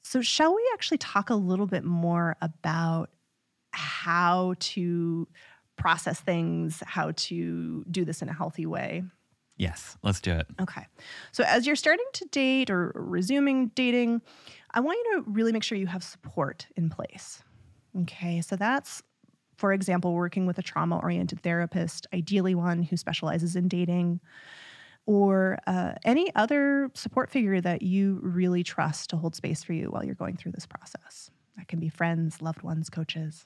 [0.04, 3.10] So, shall we actually talk a little bit more about
[3.72, 5.28] how to
[5.78, 9.04] process things, how to do this in a healthy way?
[9.58, 10.48] Yes, let's do it.
[10.60, 10.86] Okay.
[11.32, 14.22] So, as you're starting to date or resuming dating,
[14.72, 17.42] I want you to really make sure you have support in place.
[18.02, 18.42] Okay.
[18.42, 19.02] So, that's,
[19.56, 24.20] for example, working with a trauma oriented therapist, ideally one who specializes in dating,
[25.06, 29.88] or uh, any other support figure that you really trust to hold space for you
[29.88, 31.32] while you're going through this process.
[31.56, 33.46] That can be friends, loved ones, coaches.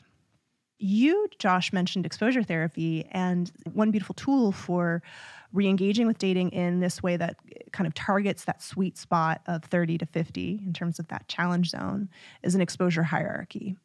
[0.80, 5.04] You, Josh, mentioned exposure therapy, and one beautiful tool for
[5.52, 7.36] re engaging with dating in this way that
[7.72, 11.70] kind of targets that sweet spot of 30 to 50 in terms of that challenge
[11.70, 12.08] zone
[12.44, 13.76] is an exposure hierarchy.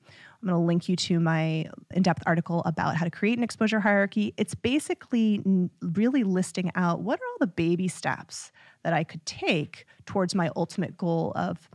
[0.43, 3.45] I'm going to link you to my in depth article about how to create an
[3.45, 4.35] exposure hierarchy.
[4.37, 5.43] It's basically
[5.81, 8.53] really listing out what are all the baby steps
[8.83, 11.71] that I could take towards my ultimate goal of,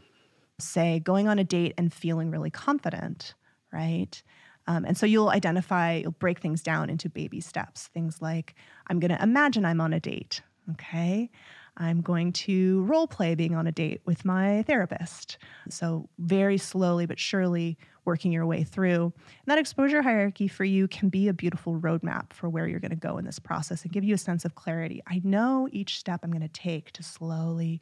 [0.59, 3.33] say, going on a date and feeling really confident,
[3.73, 4.21] right?
[4.69, 7.87] Um, and so you'll identify, you'll break things down into baby steps.
[7.87, 8.53] Things like,
[8.85, 11.31] I'm going to imagine I'm on a date, okay?
[11.75, 15.39] I'm going to role play being on a date with my therapist.
[15.69, 19.05] So, very slowly but surely working your way through.
[19.05, 22.91] And that exposure hierarchy for you can be a beautiful roadmap for where you're going
[22.91, 25.01] to go in this process and give you a sense of clarity.
[25.07, 27.81] I know each step I'm going to take to slowly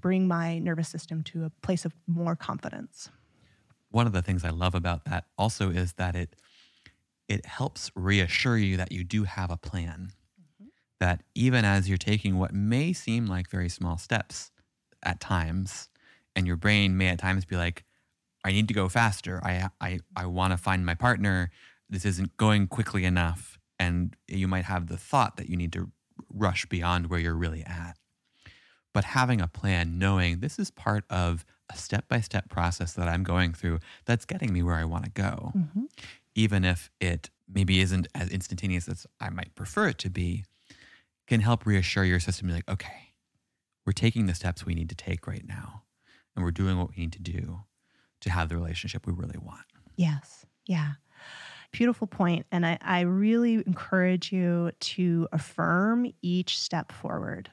[0.00, 3.08] bring my nervous system to a place of more confidence.
[3.90, 6.36] One of the things I love about that also is that it
[7.28, 10.12] it helps reassure you that you do have a plan.
[10.40, 10.68] Mm-hmm.
[11.00, 14.50] That even as you're taking what may seem like very small steps
[15.02, 15.88] at times,
[16.34, 17.84] and your brain may at times be like,
[18.44, 19.40] I need to go faster.
[19.44, 21.50] I I I want to find my partner.
[21.90, 23.58] This isn't going quickly enough.
[23.78, 25.90] And you might have the thought that you need to
[26.32, 27.96] rush beyond where you're really at.
[28.92, 33.08] But having a plan, knowing this is part of a step by step process that
[33.08, 35.88] I'm going through that's getting me where I want to go, Mhm.
[36.34, 40.44] even if it maybe isn't as instantaneous as I might prefer it to be,
[41.26, 43.14] can help reassure your system be like, okay,
[43.84, 45.82] we're taking the steps we need to take right now,
[46.34, 47.64] and we're doing what we need to do
[48.20, 49.64] to have the relationship we really want.
[49.96, 50.44] Yes.
[50.66, 50.94] Yeah.
[51.70, 52.46] Beautiful point.
[52.50, 57.50] And I, I really encourage you to affirm each step forward.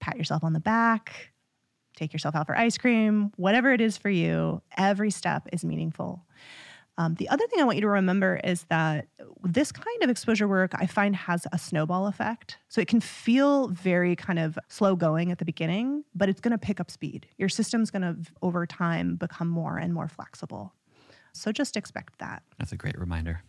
[0.00, 1.32] Pat yourself on the back,
[2.00, 4.62] take yourself out for ice cream, whatever it is for you.
[4.76, 6.24] Every step is meaningful.
[6.96, 9.06] Um, the other thing I want you to remember is that
[9.42, 12.58] this kind of exposure work I find has a snowball effect.
[12.68, 16.52] So it can feel very kind of slow going at the beginning, but it's going
[16.52, 17.26] to pick up speed.
[17.38, 20.74] Your system's going to, over time, become more and more flexible.
[21.32, 22.42] So just expect that.
[22.58, 23.42] That's a great reminder.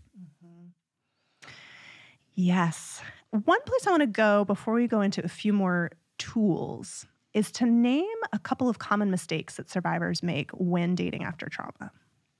[2.33, 3.01] Yes.
[3.31, 7.51] One place I want to go before we go into a few more tools is
[7.53, 11.91] to name a couple of common mistakes that survivors make when dating after trauma.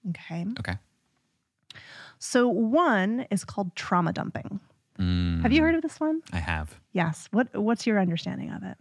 [0.09, 0.45] Okay.
[0.59, 0.77] Okay.
[2.19, 4.59] So, one is called trauma dumping.
[4.99, 6.21] Mm, Have you heard of this one?
[6.31, 6.79] I have.
[6.93, 7.27] Yes.
[7.31, 8.77] What What's your understanding of it?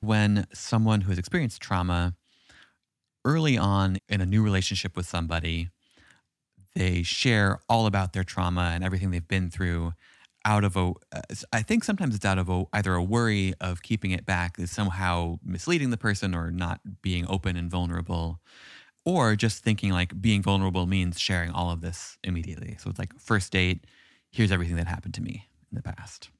[0.00, 2.14] When someone who has experienced trauma
[3.24, 5.70] early on in a new relationship with somebody,
[6.74, 9.92] they share all about their trauma and everything they've been through
[10.46, 14.12] out of a uh, think sometimes it's out of a, either a worry of keeping
[14.12, 18.40] it back is somehow misleading the person or not being open and vulnerable
[19.04, 23.12] or just thinking like being vulnerable means sharing all of this immediately so it's like
[23.18, 23.84] first date
[24.30, 26.30] here's everything that happened to me in the past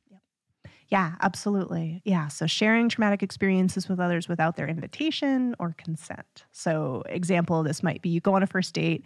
[0.88, 2.00] Yeah, absolutely.
[2.04, 2.28] Yeah.
[2.28, 6.44] So sharing traumatic experiences with others without their invitation or consent.
[6.52, 9.04] So, example, this might be you go on a first date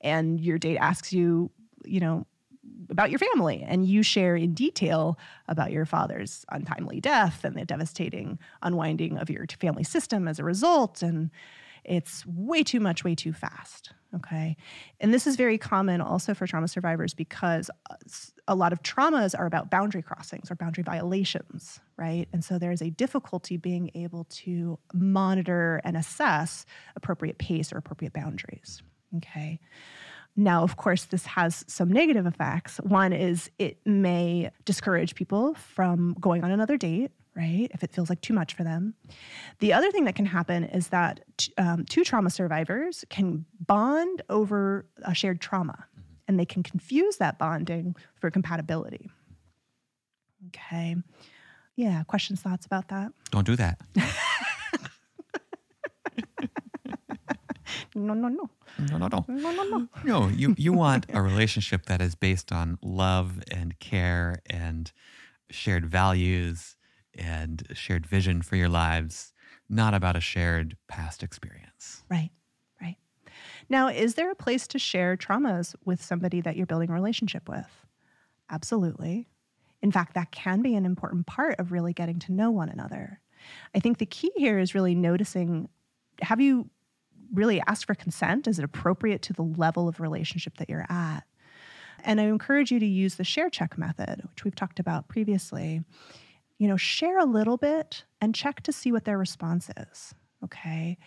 [0.00, 1.50] and your date asks you,
[1.84, 2.26] you know,
[2.90, 7.64] about your family and you share in detail about your father's untimely death and the
[7.64, 11.30] devastating unwinding of your family system as a result and
[11.84, 14.56] it's way too much way too fast okay?
[15.00, 17.96] And this is very common also for trauma survivors because uh,
[18.46, 22.28] a lot of traumas are about boundary crossings or boundary violations right?
[22.32, 26.64] And so there's a difficulty being able to monitor and assess
[26.96, 28.82] appropriate pace or appropriate boundaries
[29.16, 29.58] okay
[30.38, 32.78] now, of course, this has some negative effects.
[32.84, 37.66] One is it may discourage people from going on another date, right?
[37.74, 38.94] If it feels like too much for them.
[39.58, 41.24] The other thing that can happen is that
[41.58, 45.86] um, two trauma survivors can bond over a shared trauma
[46.28, 49.10] and they can confuse that bonding for compatibility.
[50.48, 50.94] Okay.
[51.74, 52.04] Yeah.
[52.04, 53.10] Questions, thoughts about that?
[53.32, 53.80] don't do that
[57.94, 58.48] No, no, no.
[58.78, 59.88] No no no No, no, no.
[60.04, 64.90] No, you you want a relationship that is based on love and care and
[65.50, 66.76] shared values
[67.14, 69.32] and shared vision for your lives,
[69.68, 72.04] not about a shared past experience.
[72.08, 72.30] Right,
[72.80, 72.96] right.
[73.68, 77.48] Now, is there a place to share traumas with somebody that you're building a relationship
[77.48, 77.86] with?
[78.50, 79.28] Absolutely.
[79.82, 83.20] In fact, that can be an important part of really getting to know one another.
[83.74, 85.68] I think the key here is really noticing
[86.20, 86.68] have you
[87.32, 88.46] really ask for consent?
[88.46, 91.24] Is it appropriate to the level of relationship that you're at?
[92.04, 95.82] And I encourage you to use the share check method, which we've talked about previously.
[96.58, 100.14] You know, share a little bit and check to see what their response is.
[100.44, 100.98] Okay.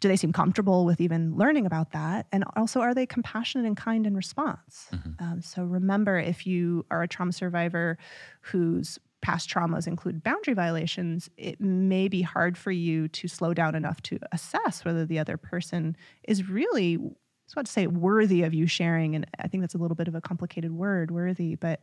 [0.00, 2.26] Do they seem comfortable with even learning about that?
[2.32, 4.88] And also, are they compassionate and kind in response?
[5.20, 7.96] Um, so, remember if you are a trauma survivor
[8.40, 13.74] whose past traumas include boundary violations, it may be hard for you to slow down
[13.74, 18.42] enough to assess whether the other person is really, I was about to say, worthy
[18.42, 19.14] of you sharing.
[19.14, 21.80] And I think that's a little bit of a complicated word, worthy, but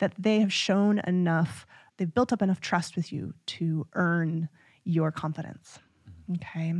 [0.00, 1.66] that they have shown enough,
[1.96, 4.50] they've built up enough trust with you to earn
[4.84, 5.78] your confidence.
[6.36, 6.74] Okay.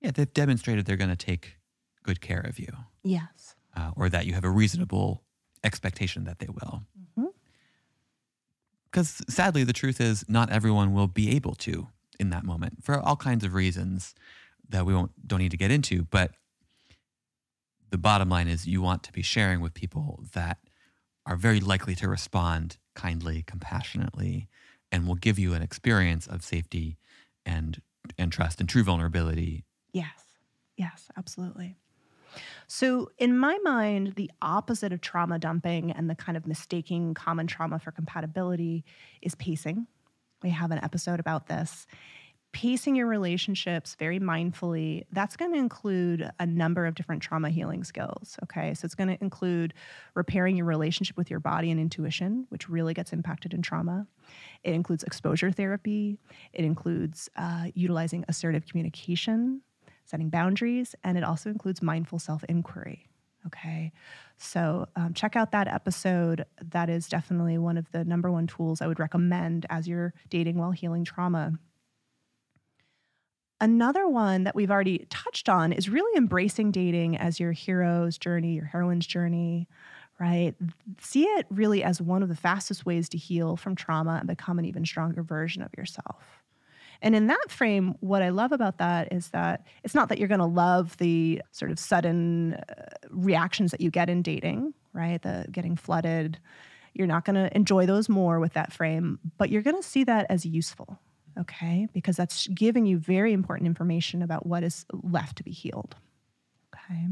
[0.00, 1.58] Yeah, they've demonstrated they're going to take
[2.02, 2.72] good care of you,
[3.04, 3.54] Yes.
[3.76, 5.22] uh, or that you have a reasonable
[5.62, 6.82] expectation that they will.
[8.90, 11.88] Because sadly, the truth is, not everyone will be able to
[12.18, 14.14] in that moment for all kinds of reasons
[14.68, 16.04] that we won't don't need to get into.
[16.04, 16.32] But
[17.90, 20.58] the bottom line is, you want to be sharing with people that
[21.26, 24.48] are very likely to respond kindly, compassionately,
[24.90, 26.96] and will give you an experience of safety
[27.46, 27.80] and
[28.18, 29.64] and trust and true vulnerability.
[29.92, 30.24] Yes.
[30.76, 31.76] Yes, absolutely.
[32.66, 37.46] So, in my mind, the opposite of trauma dumping and the kind of mistaking common
[37.46, 38.84] trauma for compatibility
[39.22, 39.86] is pacing.
[40.42, 41.86] We have an episode about this.
[42.52, 47.84] Pacing your relationships very mindfully, that's going to include a number of different trauma healing
[47.84, 48.36] skills.
[48.42, 48.74] Okay.
[48.74, 49.74] So, it's going to include
[50.14, 54.06] repairing your relationship with your body and intuition, which really gets impacted in trauma.
[54.62, 56.18] It includes exposure therapy,
[56.52, 59.62] it includes uh, utilizing assertive communication,
[60.10, 63.06] setting boundaries, and it also includes mindful self inquiry.
[63.46, 63.92] Okay.
[64.36, 66.44] So um, check out that episode.
[66.70, 70.58] That is definitely one of the number one tools I would recommend as you're dating
[70.58, 71.58] while healing trauma.
[73.62, 78.54] Another one that we've already touched on is really embracing dating as your hero's journey,
[78.54, 79.68] your heroine's journey,
[80.18, 80.54] right?
[80.98, 84.58] See it really as one of the fastest ways to heal from trauma and become
[84.58, 86.42] an even stronger version of yourself.
[87.02, 90.28] And in that frame, what I love about that is that it's not that you're
[90.28, 95.20] going to love the sort of sudden uh, reactions that you get in dating, right?
[95.20, 96.38] The getting flooded.
[96.92, 100.04] You're not going to enjoy those more with that frame, but you're going to see
[100.04, 100.98] that as useful,
[101.38, 101.88] okay?
[101.92, 105.94] Because that's giving you very important information about what is left to be healed,
[106.74, 107.06] okay?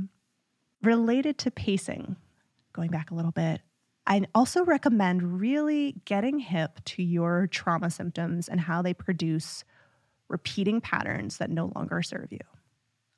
[0.83, 2.17] Related to pacing,
[2.73, 3.63] going back a little bit,
[4.07, 9.65] I also recommend really getting hip to your trauma symptoms and how they produce
[10.29, 12.41] repeating patterns that no longer serve you.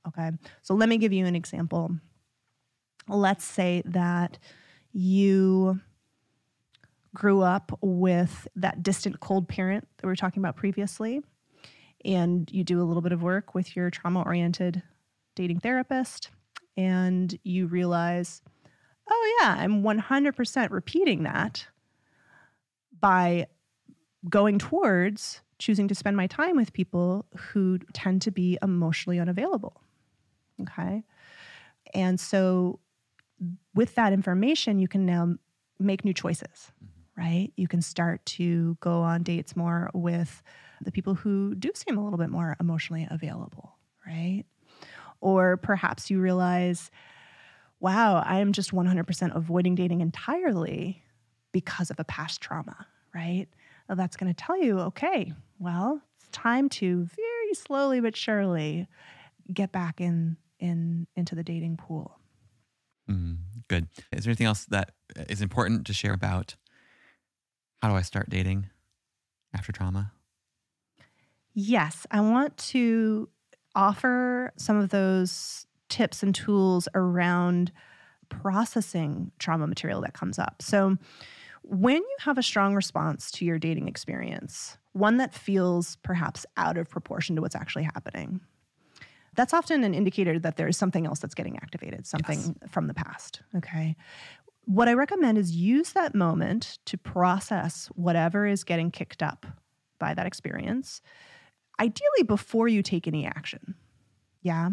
[0.08, 0.30] Okay,
[0.62, 1.90] so let me give you an example.
[3.08, 4.38] Let's say that
[4.92, 5.80] you
[7.14, 11.22] grew up with that distant cold parent that we were talking about previously,
[12.04, 14.82] and you do a little bit of work with your trauma oriented
[15.34, 16.30] dating therapist,
[16.76, 18.42] and you realize,
[19.10, 21.66] oh, yeah, I'm 100% repeating that
[23.00, 23.46] by
[24.28, 29.80] going towards choosing to spend my time with people who tend to be emotionally unavailable.
[30.62, 31.04] Okay.
[31.94, 32.80] And so,
[33.74, 35.36] with that information, you can now
[35.78, 37.20] make new choices, mm-hmm.
[37.20, 37.52] right?
[37.56, 40.42] You can start to go on dates more with
[40.82, 44.44] the people who do seem a little bit more emotionally available, right?
[45.20, 46.90] Or perhaps you realize,
[47.80, 51.02] wow, I am just 100% avoiding dating entirely
[51.52, 53.48] because of a past trauma, right?
[53.90, 58.86] Well, that's going to tell you, okay, well, it's time to very slowly but surely
[59.52, 62.20] get back in in into the dating pool.
[63.10, 63.88] Mm, good.
[64.12, 64.92] Is there anything else that
[65.28, 66.54] is important to share about
[67.82, 68.70] how do I start dating
[69.52, 70.12] after trauma?
[71.52, 73.28] Yes, I want to
[73.74, 77.72] offer some of those tips and tools around
[78.28, 80.62] processing trauma material that comes up.
[80.62, 80.96] So,
[81.62, 86.76] when you have a strong response to your dating experience, one that feels perhaps out
[86.76, 88.40] of proportion to what's actually happening,
[89.34, 92.70] that's often an indicator that there's something else that's getting activated, something yes.
[92.70, 93.42] from the past.
[93.56, 93.96] Okay.
[94.64, 99.46] What I recommend is use that moment to process whatever is getting kicked up
[99.98, 101.00] by that experience,
[101.78, 103.74] ideally before you take any action.
[104.42, 104.70] Yeah.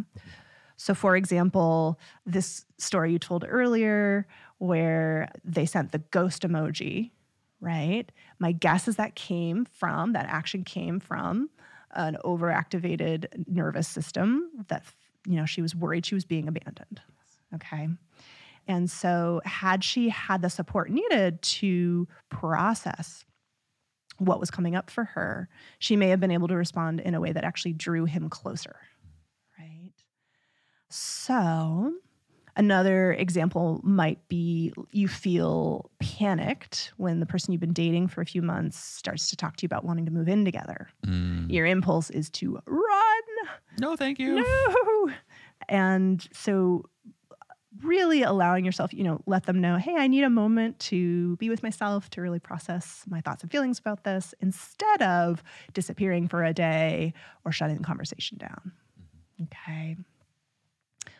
[0.77, 4.27] So, for example, this story you told earlier,
[4.57, 7.11] where they sent the ghost emoji,
[7.59, 8.11] right?
[8.39, 11.49] My guess is that came from, that action came from
[11.91, 14.83] an overactivated nervous system that,
[15.25, 17.01] you know, she was worried she was being abandoned.
[17.55, 17.87] Okay.
[18.67, 23.23] And so, had she had the support needed to process
[24.17, 25.47] what was coming up for her,
[25.79, 28.75] she may have been able to respond in a way that actually drew him closer.
[29.57, 29.93] Right.
[30.89, 31.93] So,
[32.57, 38.25] Another example might be you feel panicked when the person you've been dating for a
[38.25, 40.89] few months starts to talk to you about wanting to move in together.
[41.05, 41.51] Mm.
[41.51, 43.23] Your impulse is to run.
[43.79, 44.41] No, thank you.
[44.41, 45.13] No.
[45.69, 46.85] And so
[47.83, 51.51] really allowing yourself, you know, let them know, hey, I need a moment to be
[51.51, 55.43] with myself to really process my thoughts and feelings about this instead of
[55.73, 57.13] disappearing for a day
[57.45, 58.71] or shutting the conversation down.
[59.39, 59.43] Mm-hmm.
[59.43, 59.97] Okay.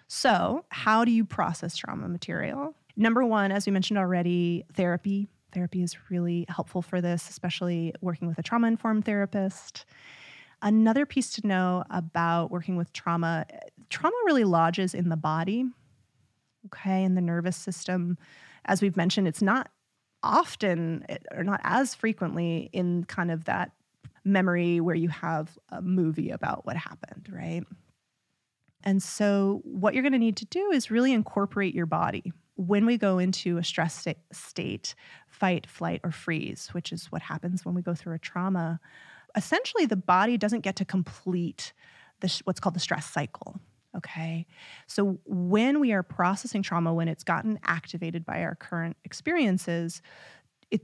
[0.08, 2.74] So, how do you process trauma material?
[2.96, 5.28] Number one, as we mentioned already, therapy.
[5.54, 9.86] Therapy is really helpful for this, especially working with a trauma informed therapist.
[10.62, 13.46] Another piece to know about working with trauma
[13.90, 15.66] trauma really lodges in the body,
[16.66, 18.18] okay, in the nervous system.
[18.66, 19.70] As we've mentioned, it's not
[20.24, 23.72] often or not as frequently in kind of that
[24.26, 27.64] memory where you have a movie about what happened, right?
[28.84, 32.32] And so, what you're going to need to do is really incorporate your body.
[32.56, 34.96] When we go into a stress state,
[35.28, 38.80] fight, flight, or freeze, which is what happens when we go through a trauma,
[39.36, 41.74] essentially the body doesn't get to complete
[42.22, 43.60] the, what's called the stress cycle.
[43.96, 44.46] Okay.
[44.88, 50.02] So when we are processing trauma, when it's gotten activated by our current experiences,
[50.70, 50.82] it,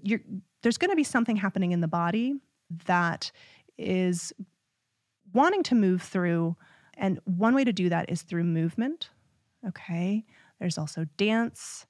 [0.61, 2.35] there's going to be something happening in the body
[2.85, 3.31] that
[3.77, 4.33] is
[5.33, 6.55] wanting to move through
[6.97, 9.09] and one way to do that is through movement.
[9.67, 10.25] Okay.
[10.59, 11.85] There's also dance,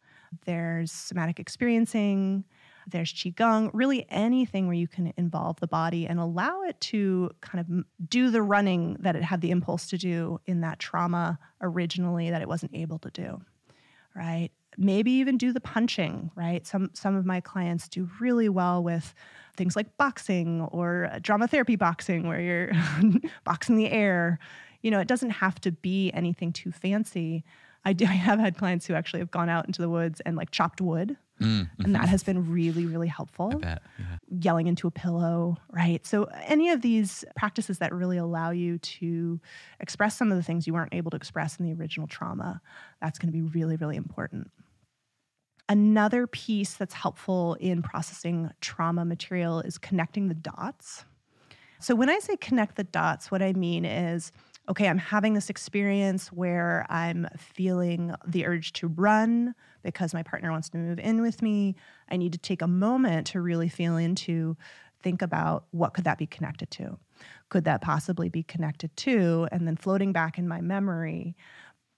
[0.45, 2.45] there's somatic experiencing,
[2.88, 7.60] there's Qigong, really anything where you can involve the body and allow it to kind
[7.60, 12.30] of do the running that it had the impulse to do in that trauma originally
[12.30, 13.41] that it wasn't able to do.
[14.16, 14.49] Right.
[14.78, 16.66] Maybe even do the punching, right?
[16.66, 19.14] Some some of my clients do really well with
[19.56, 22.72] things like boxing or drama therapy boxing where you're
[23.43, 24.39] boxing the air
[24.84, 27.43] you know, it doesn't have to be anything too fancy.
[27.86, 30.36] I, do, I have had clients who actually have gone out into the woods and
[30.36, 32.07] like chopped wood Mm, And that mhm.
[32.09, 33.81] has been really, really helpful bet.
[33.97, 34.17] Yeah.
[34.29, 36.05] yelling into a pillow, right?
[36.05, 39.41] So, any of these practices that really allow you to
[39.79, 42.61] express some of the things you weren't able to express in the original trauma,
[43.01, 44.51] that's going to be really, really important.
[45.69, 51.05] Another piece that's helpful in processing trauma material is connecting the dots.
[51.79, 54.31] So, when I say connect the dots, what I mean is
[54.70, 60.51] okay, I'm having this experience where I'm feeling the urge to run because my partner
[60.51, 61.76] wants to move in with me.
[62.09, 64.55] I need to take a moment to really feel into,
[65.01, 66.97] think about what could that be connected to?
[67.49, 69.47] Could that possibly be connected to?
[69.51, 71.36] And then floating back in my memory.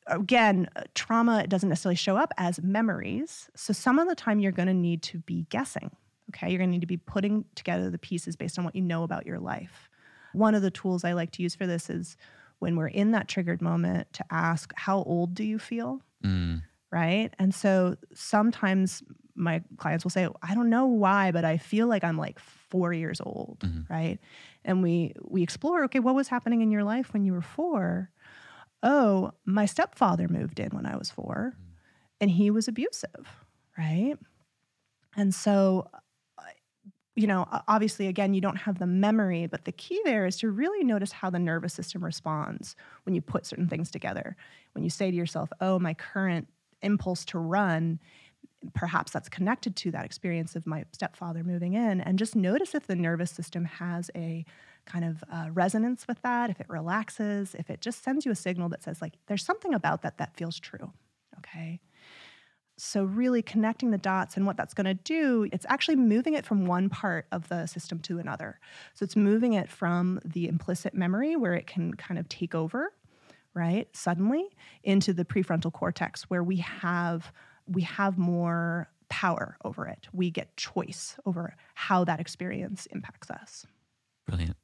[0.07, 3.49] Again, uh, trauma doesn't necessarily show up as memories.
[3.55, 5.91] So some of the time you're going to need to be guessing.
[6.31, 8.81] Okay, you're going to need to be putting together the pieces based on what you
[8.81, 9.89] know about your life.
[10.33, 12.17] One of the tools I like to use for this is
[12.59, 16.01] when we're in that triggered moment to ask, How old do you feel?
[16.23, 17.33] Mm, right?
[17.39, 19.03] And so sometimes
[19.35, 22.93] my clients will say, I don't know why, but I feel like I'm like four
[22.93, 23.89] years old, Mhm.
[23.89, 24.19] right?
[24.63, 28.11] And we we explore, okay, what was happening in your life when you were four?
[28.83, 31.55] Oh, my stepfather moved in when I was four,
[32.21, 33.45] and he was abusive,
[33.77, 34.17] right?
[35.15, 35.89] And so,
[37.15, 40.49] you know, obviously, again, you don't have the memory, but the key there is to
[40.49, 44.35] really notice how the nervous system responds when you put certain things together.
[44.73, 46.47] When you say to yourself, oh, my current
[46.81, 47.99] impulse to run,
[48.73, 52.01] perhaps that's connected to that experience of my stepfather moving in.
[52.01, 54.45] And just notice if the nervous system has a
[54.85, 58.35] kind of uh, resonance with that, if it relaxes, if it just sends you a
[58.35, 60.91] signal that says, like, there's something about that that feels true.
[61.37, 61.79] Okay.
[62.77, 66.45] So, really connecting the dots and what that's going to do, it's actually moving it
[66.45, 68.59] from one part of the system to another.
[68.93, 72.91] So, it's moving it from the implicit memory where it can kind of take over,
[73.53, 74.49] right, suddenly,
[74.83, 77.31] into the prefrontal cortex where we have
[77.67, 80.07] we have more power over it.
[80.13, 83.65] We get choice over how that experience impacts us
[84.25, 84.57] brilliant.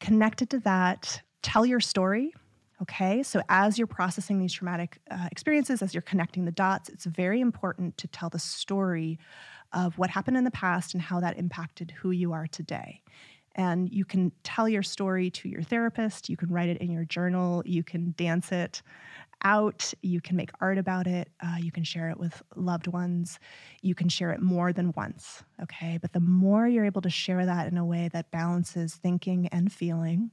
[0.00, 2.34] connected to that, tell your story.
[2.82, 7.06] Okay, so as you're processing these traumatic uh, experiences, as you're connecting the dots, it's
[7.06, 9.18] very important to tell the story
[9.72, 13.02] of what happened in the past and how that impacted who you are today.
[13.54, 17.06] And you can tell your story to your therapist, you can write it in your
[17.06, 18.82] journal, you can dance it
[19.42, 23.38] out, you can make art about it, uh, you can share it with loved ones,
[23.80, 25.42] you can share it more than once.
[25.62, 29.48] Okay, but the more you're able to share that in a way that balances thinking
[29.48, 30.30] and feeling,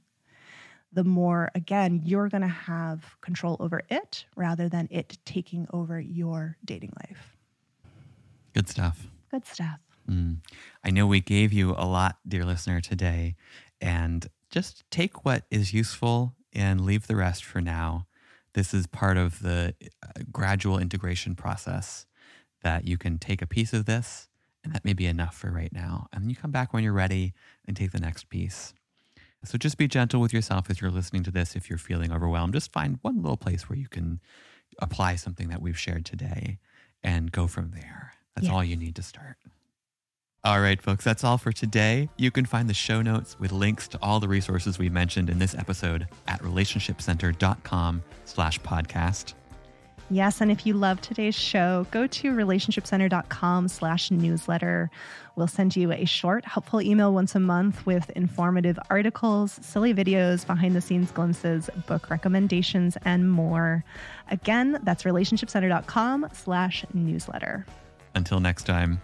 [0.94, 6.00] the more, again, you're going to have control over it rather than it taking over
[6.00, 7.36] your dating life.
[8.52, 9.08] Good stuff.
[9.30, 9.80] Good stuff.
[10.08, 10.38] Mm.
[10.84, 13.34] I know we gave you a lot, dear listener, today,
[13.80, 18.06] and just take what is useful and leave the rest for now.
[18.52, 22.06] This is part of the uh, gradual integration process
[22.62, 24.28] that you can take a piece of this,
[24.62, 26.06] and that may be enough for right now.
[26.12, 27.34] And then you come back when you're ready
[27.66, 28.72] and take the next piece.
[29.44, 31.54] So just be gentle with yourself as you're listening to this.
[31.54, 34.20] If you're feeling overwhelmed, just find one little place where you can
[34.78, 36.58] apply something that we've shared today
[37.02, 38.14] and go from there.
[38.34, 38.54] That's Yeah.
[38.54, 39.36] all you need to start.
[40.42, 42.10] All right, folks, that's all for today.
[42.18, 45.38] You can find the show notes with links to all the resources we mentioned in
[45.38, 49.32] this episode at relationshipcenter.com slash podcast.
[50.10, 54.90] Yes, and if you love today's show, go to relationshipcenter.com slash newsletter.
[55.34, 60.46] We'll send you a short, helpful email once a month with informative articles, silly videos,
[60.46, 63.82] behind the scenes glimpses, book recommendations, and more.
[64.30, 67.66] Again, that's relationshipcenter.com slash newsletter.
[68.14, 69.00] Until next time,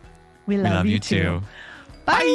[0.46, 1.40] We love, we love you too.
[1.40, 1.42] too.
[2.04, 2.26] Bye.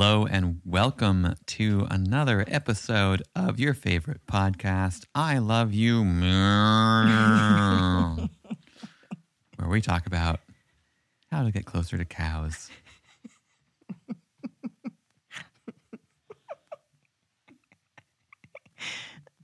[0.00, 6.04] Hello and welcome to another episode of your favorite podcast, I Love You,
[9.56, 10.38] where we talk about
[11.32, 12.70] how to get closer to cows.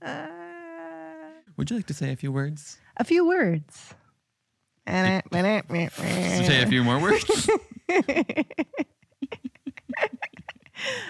[0.01, 0.25] Uh,
[1.57, 2.77] Would you like to say a few words?
[2.95, 3.93] a few words.
[6.45, 7.49] Say a few more words.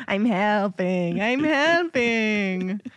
[0.08, 1.22] I'm helping.
[1.22, 2.82] I'm helping.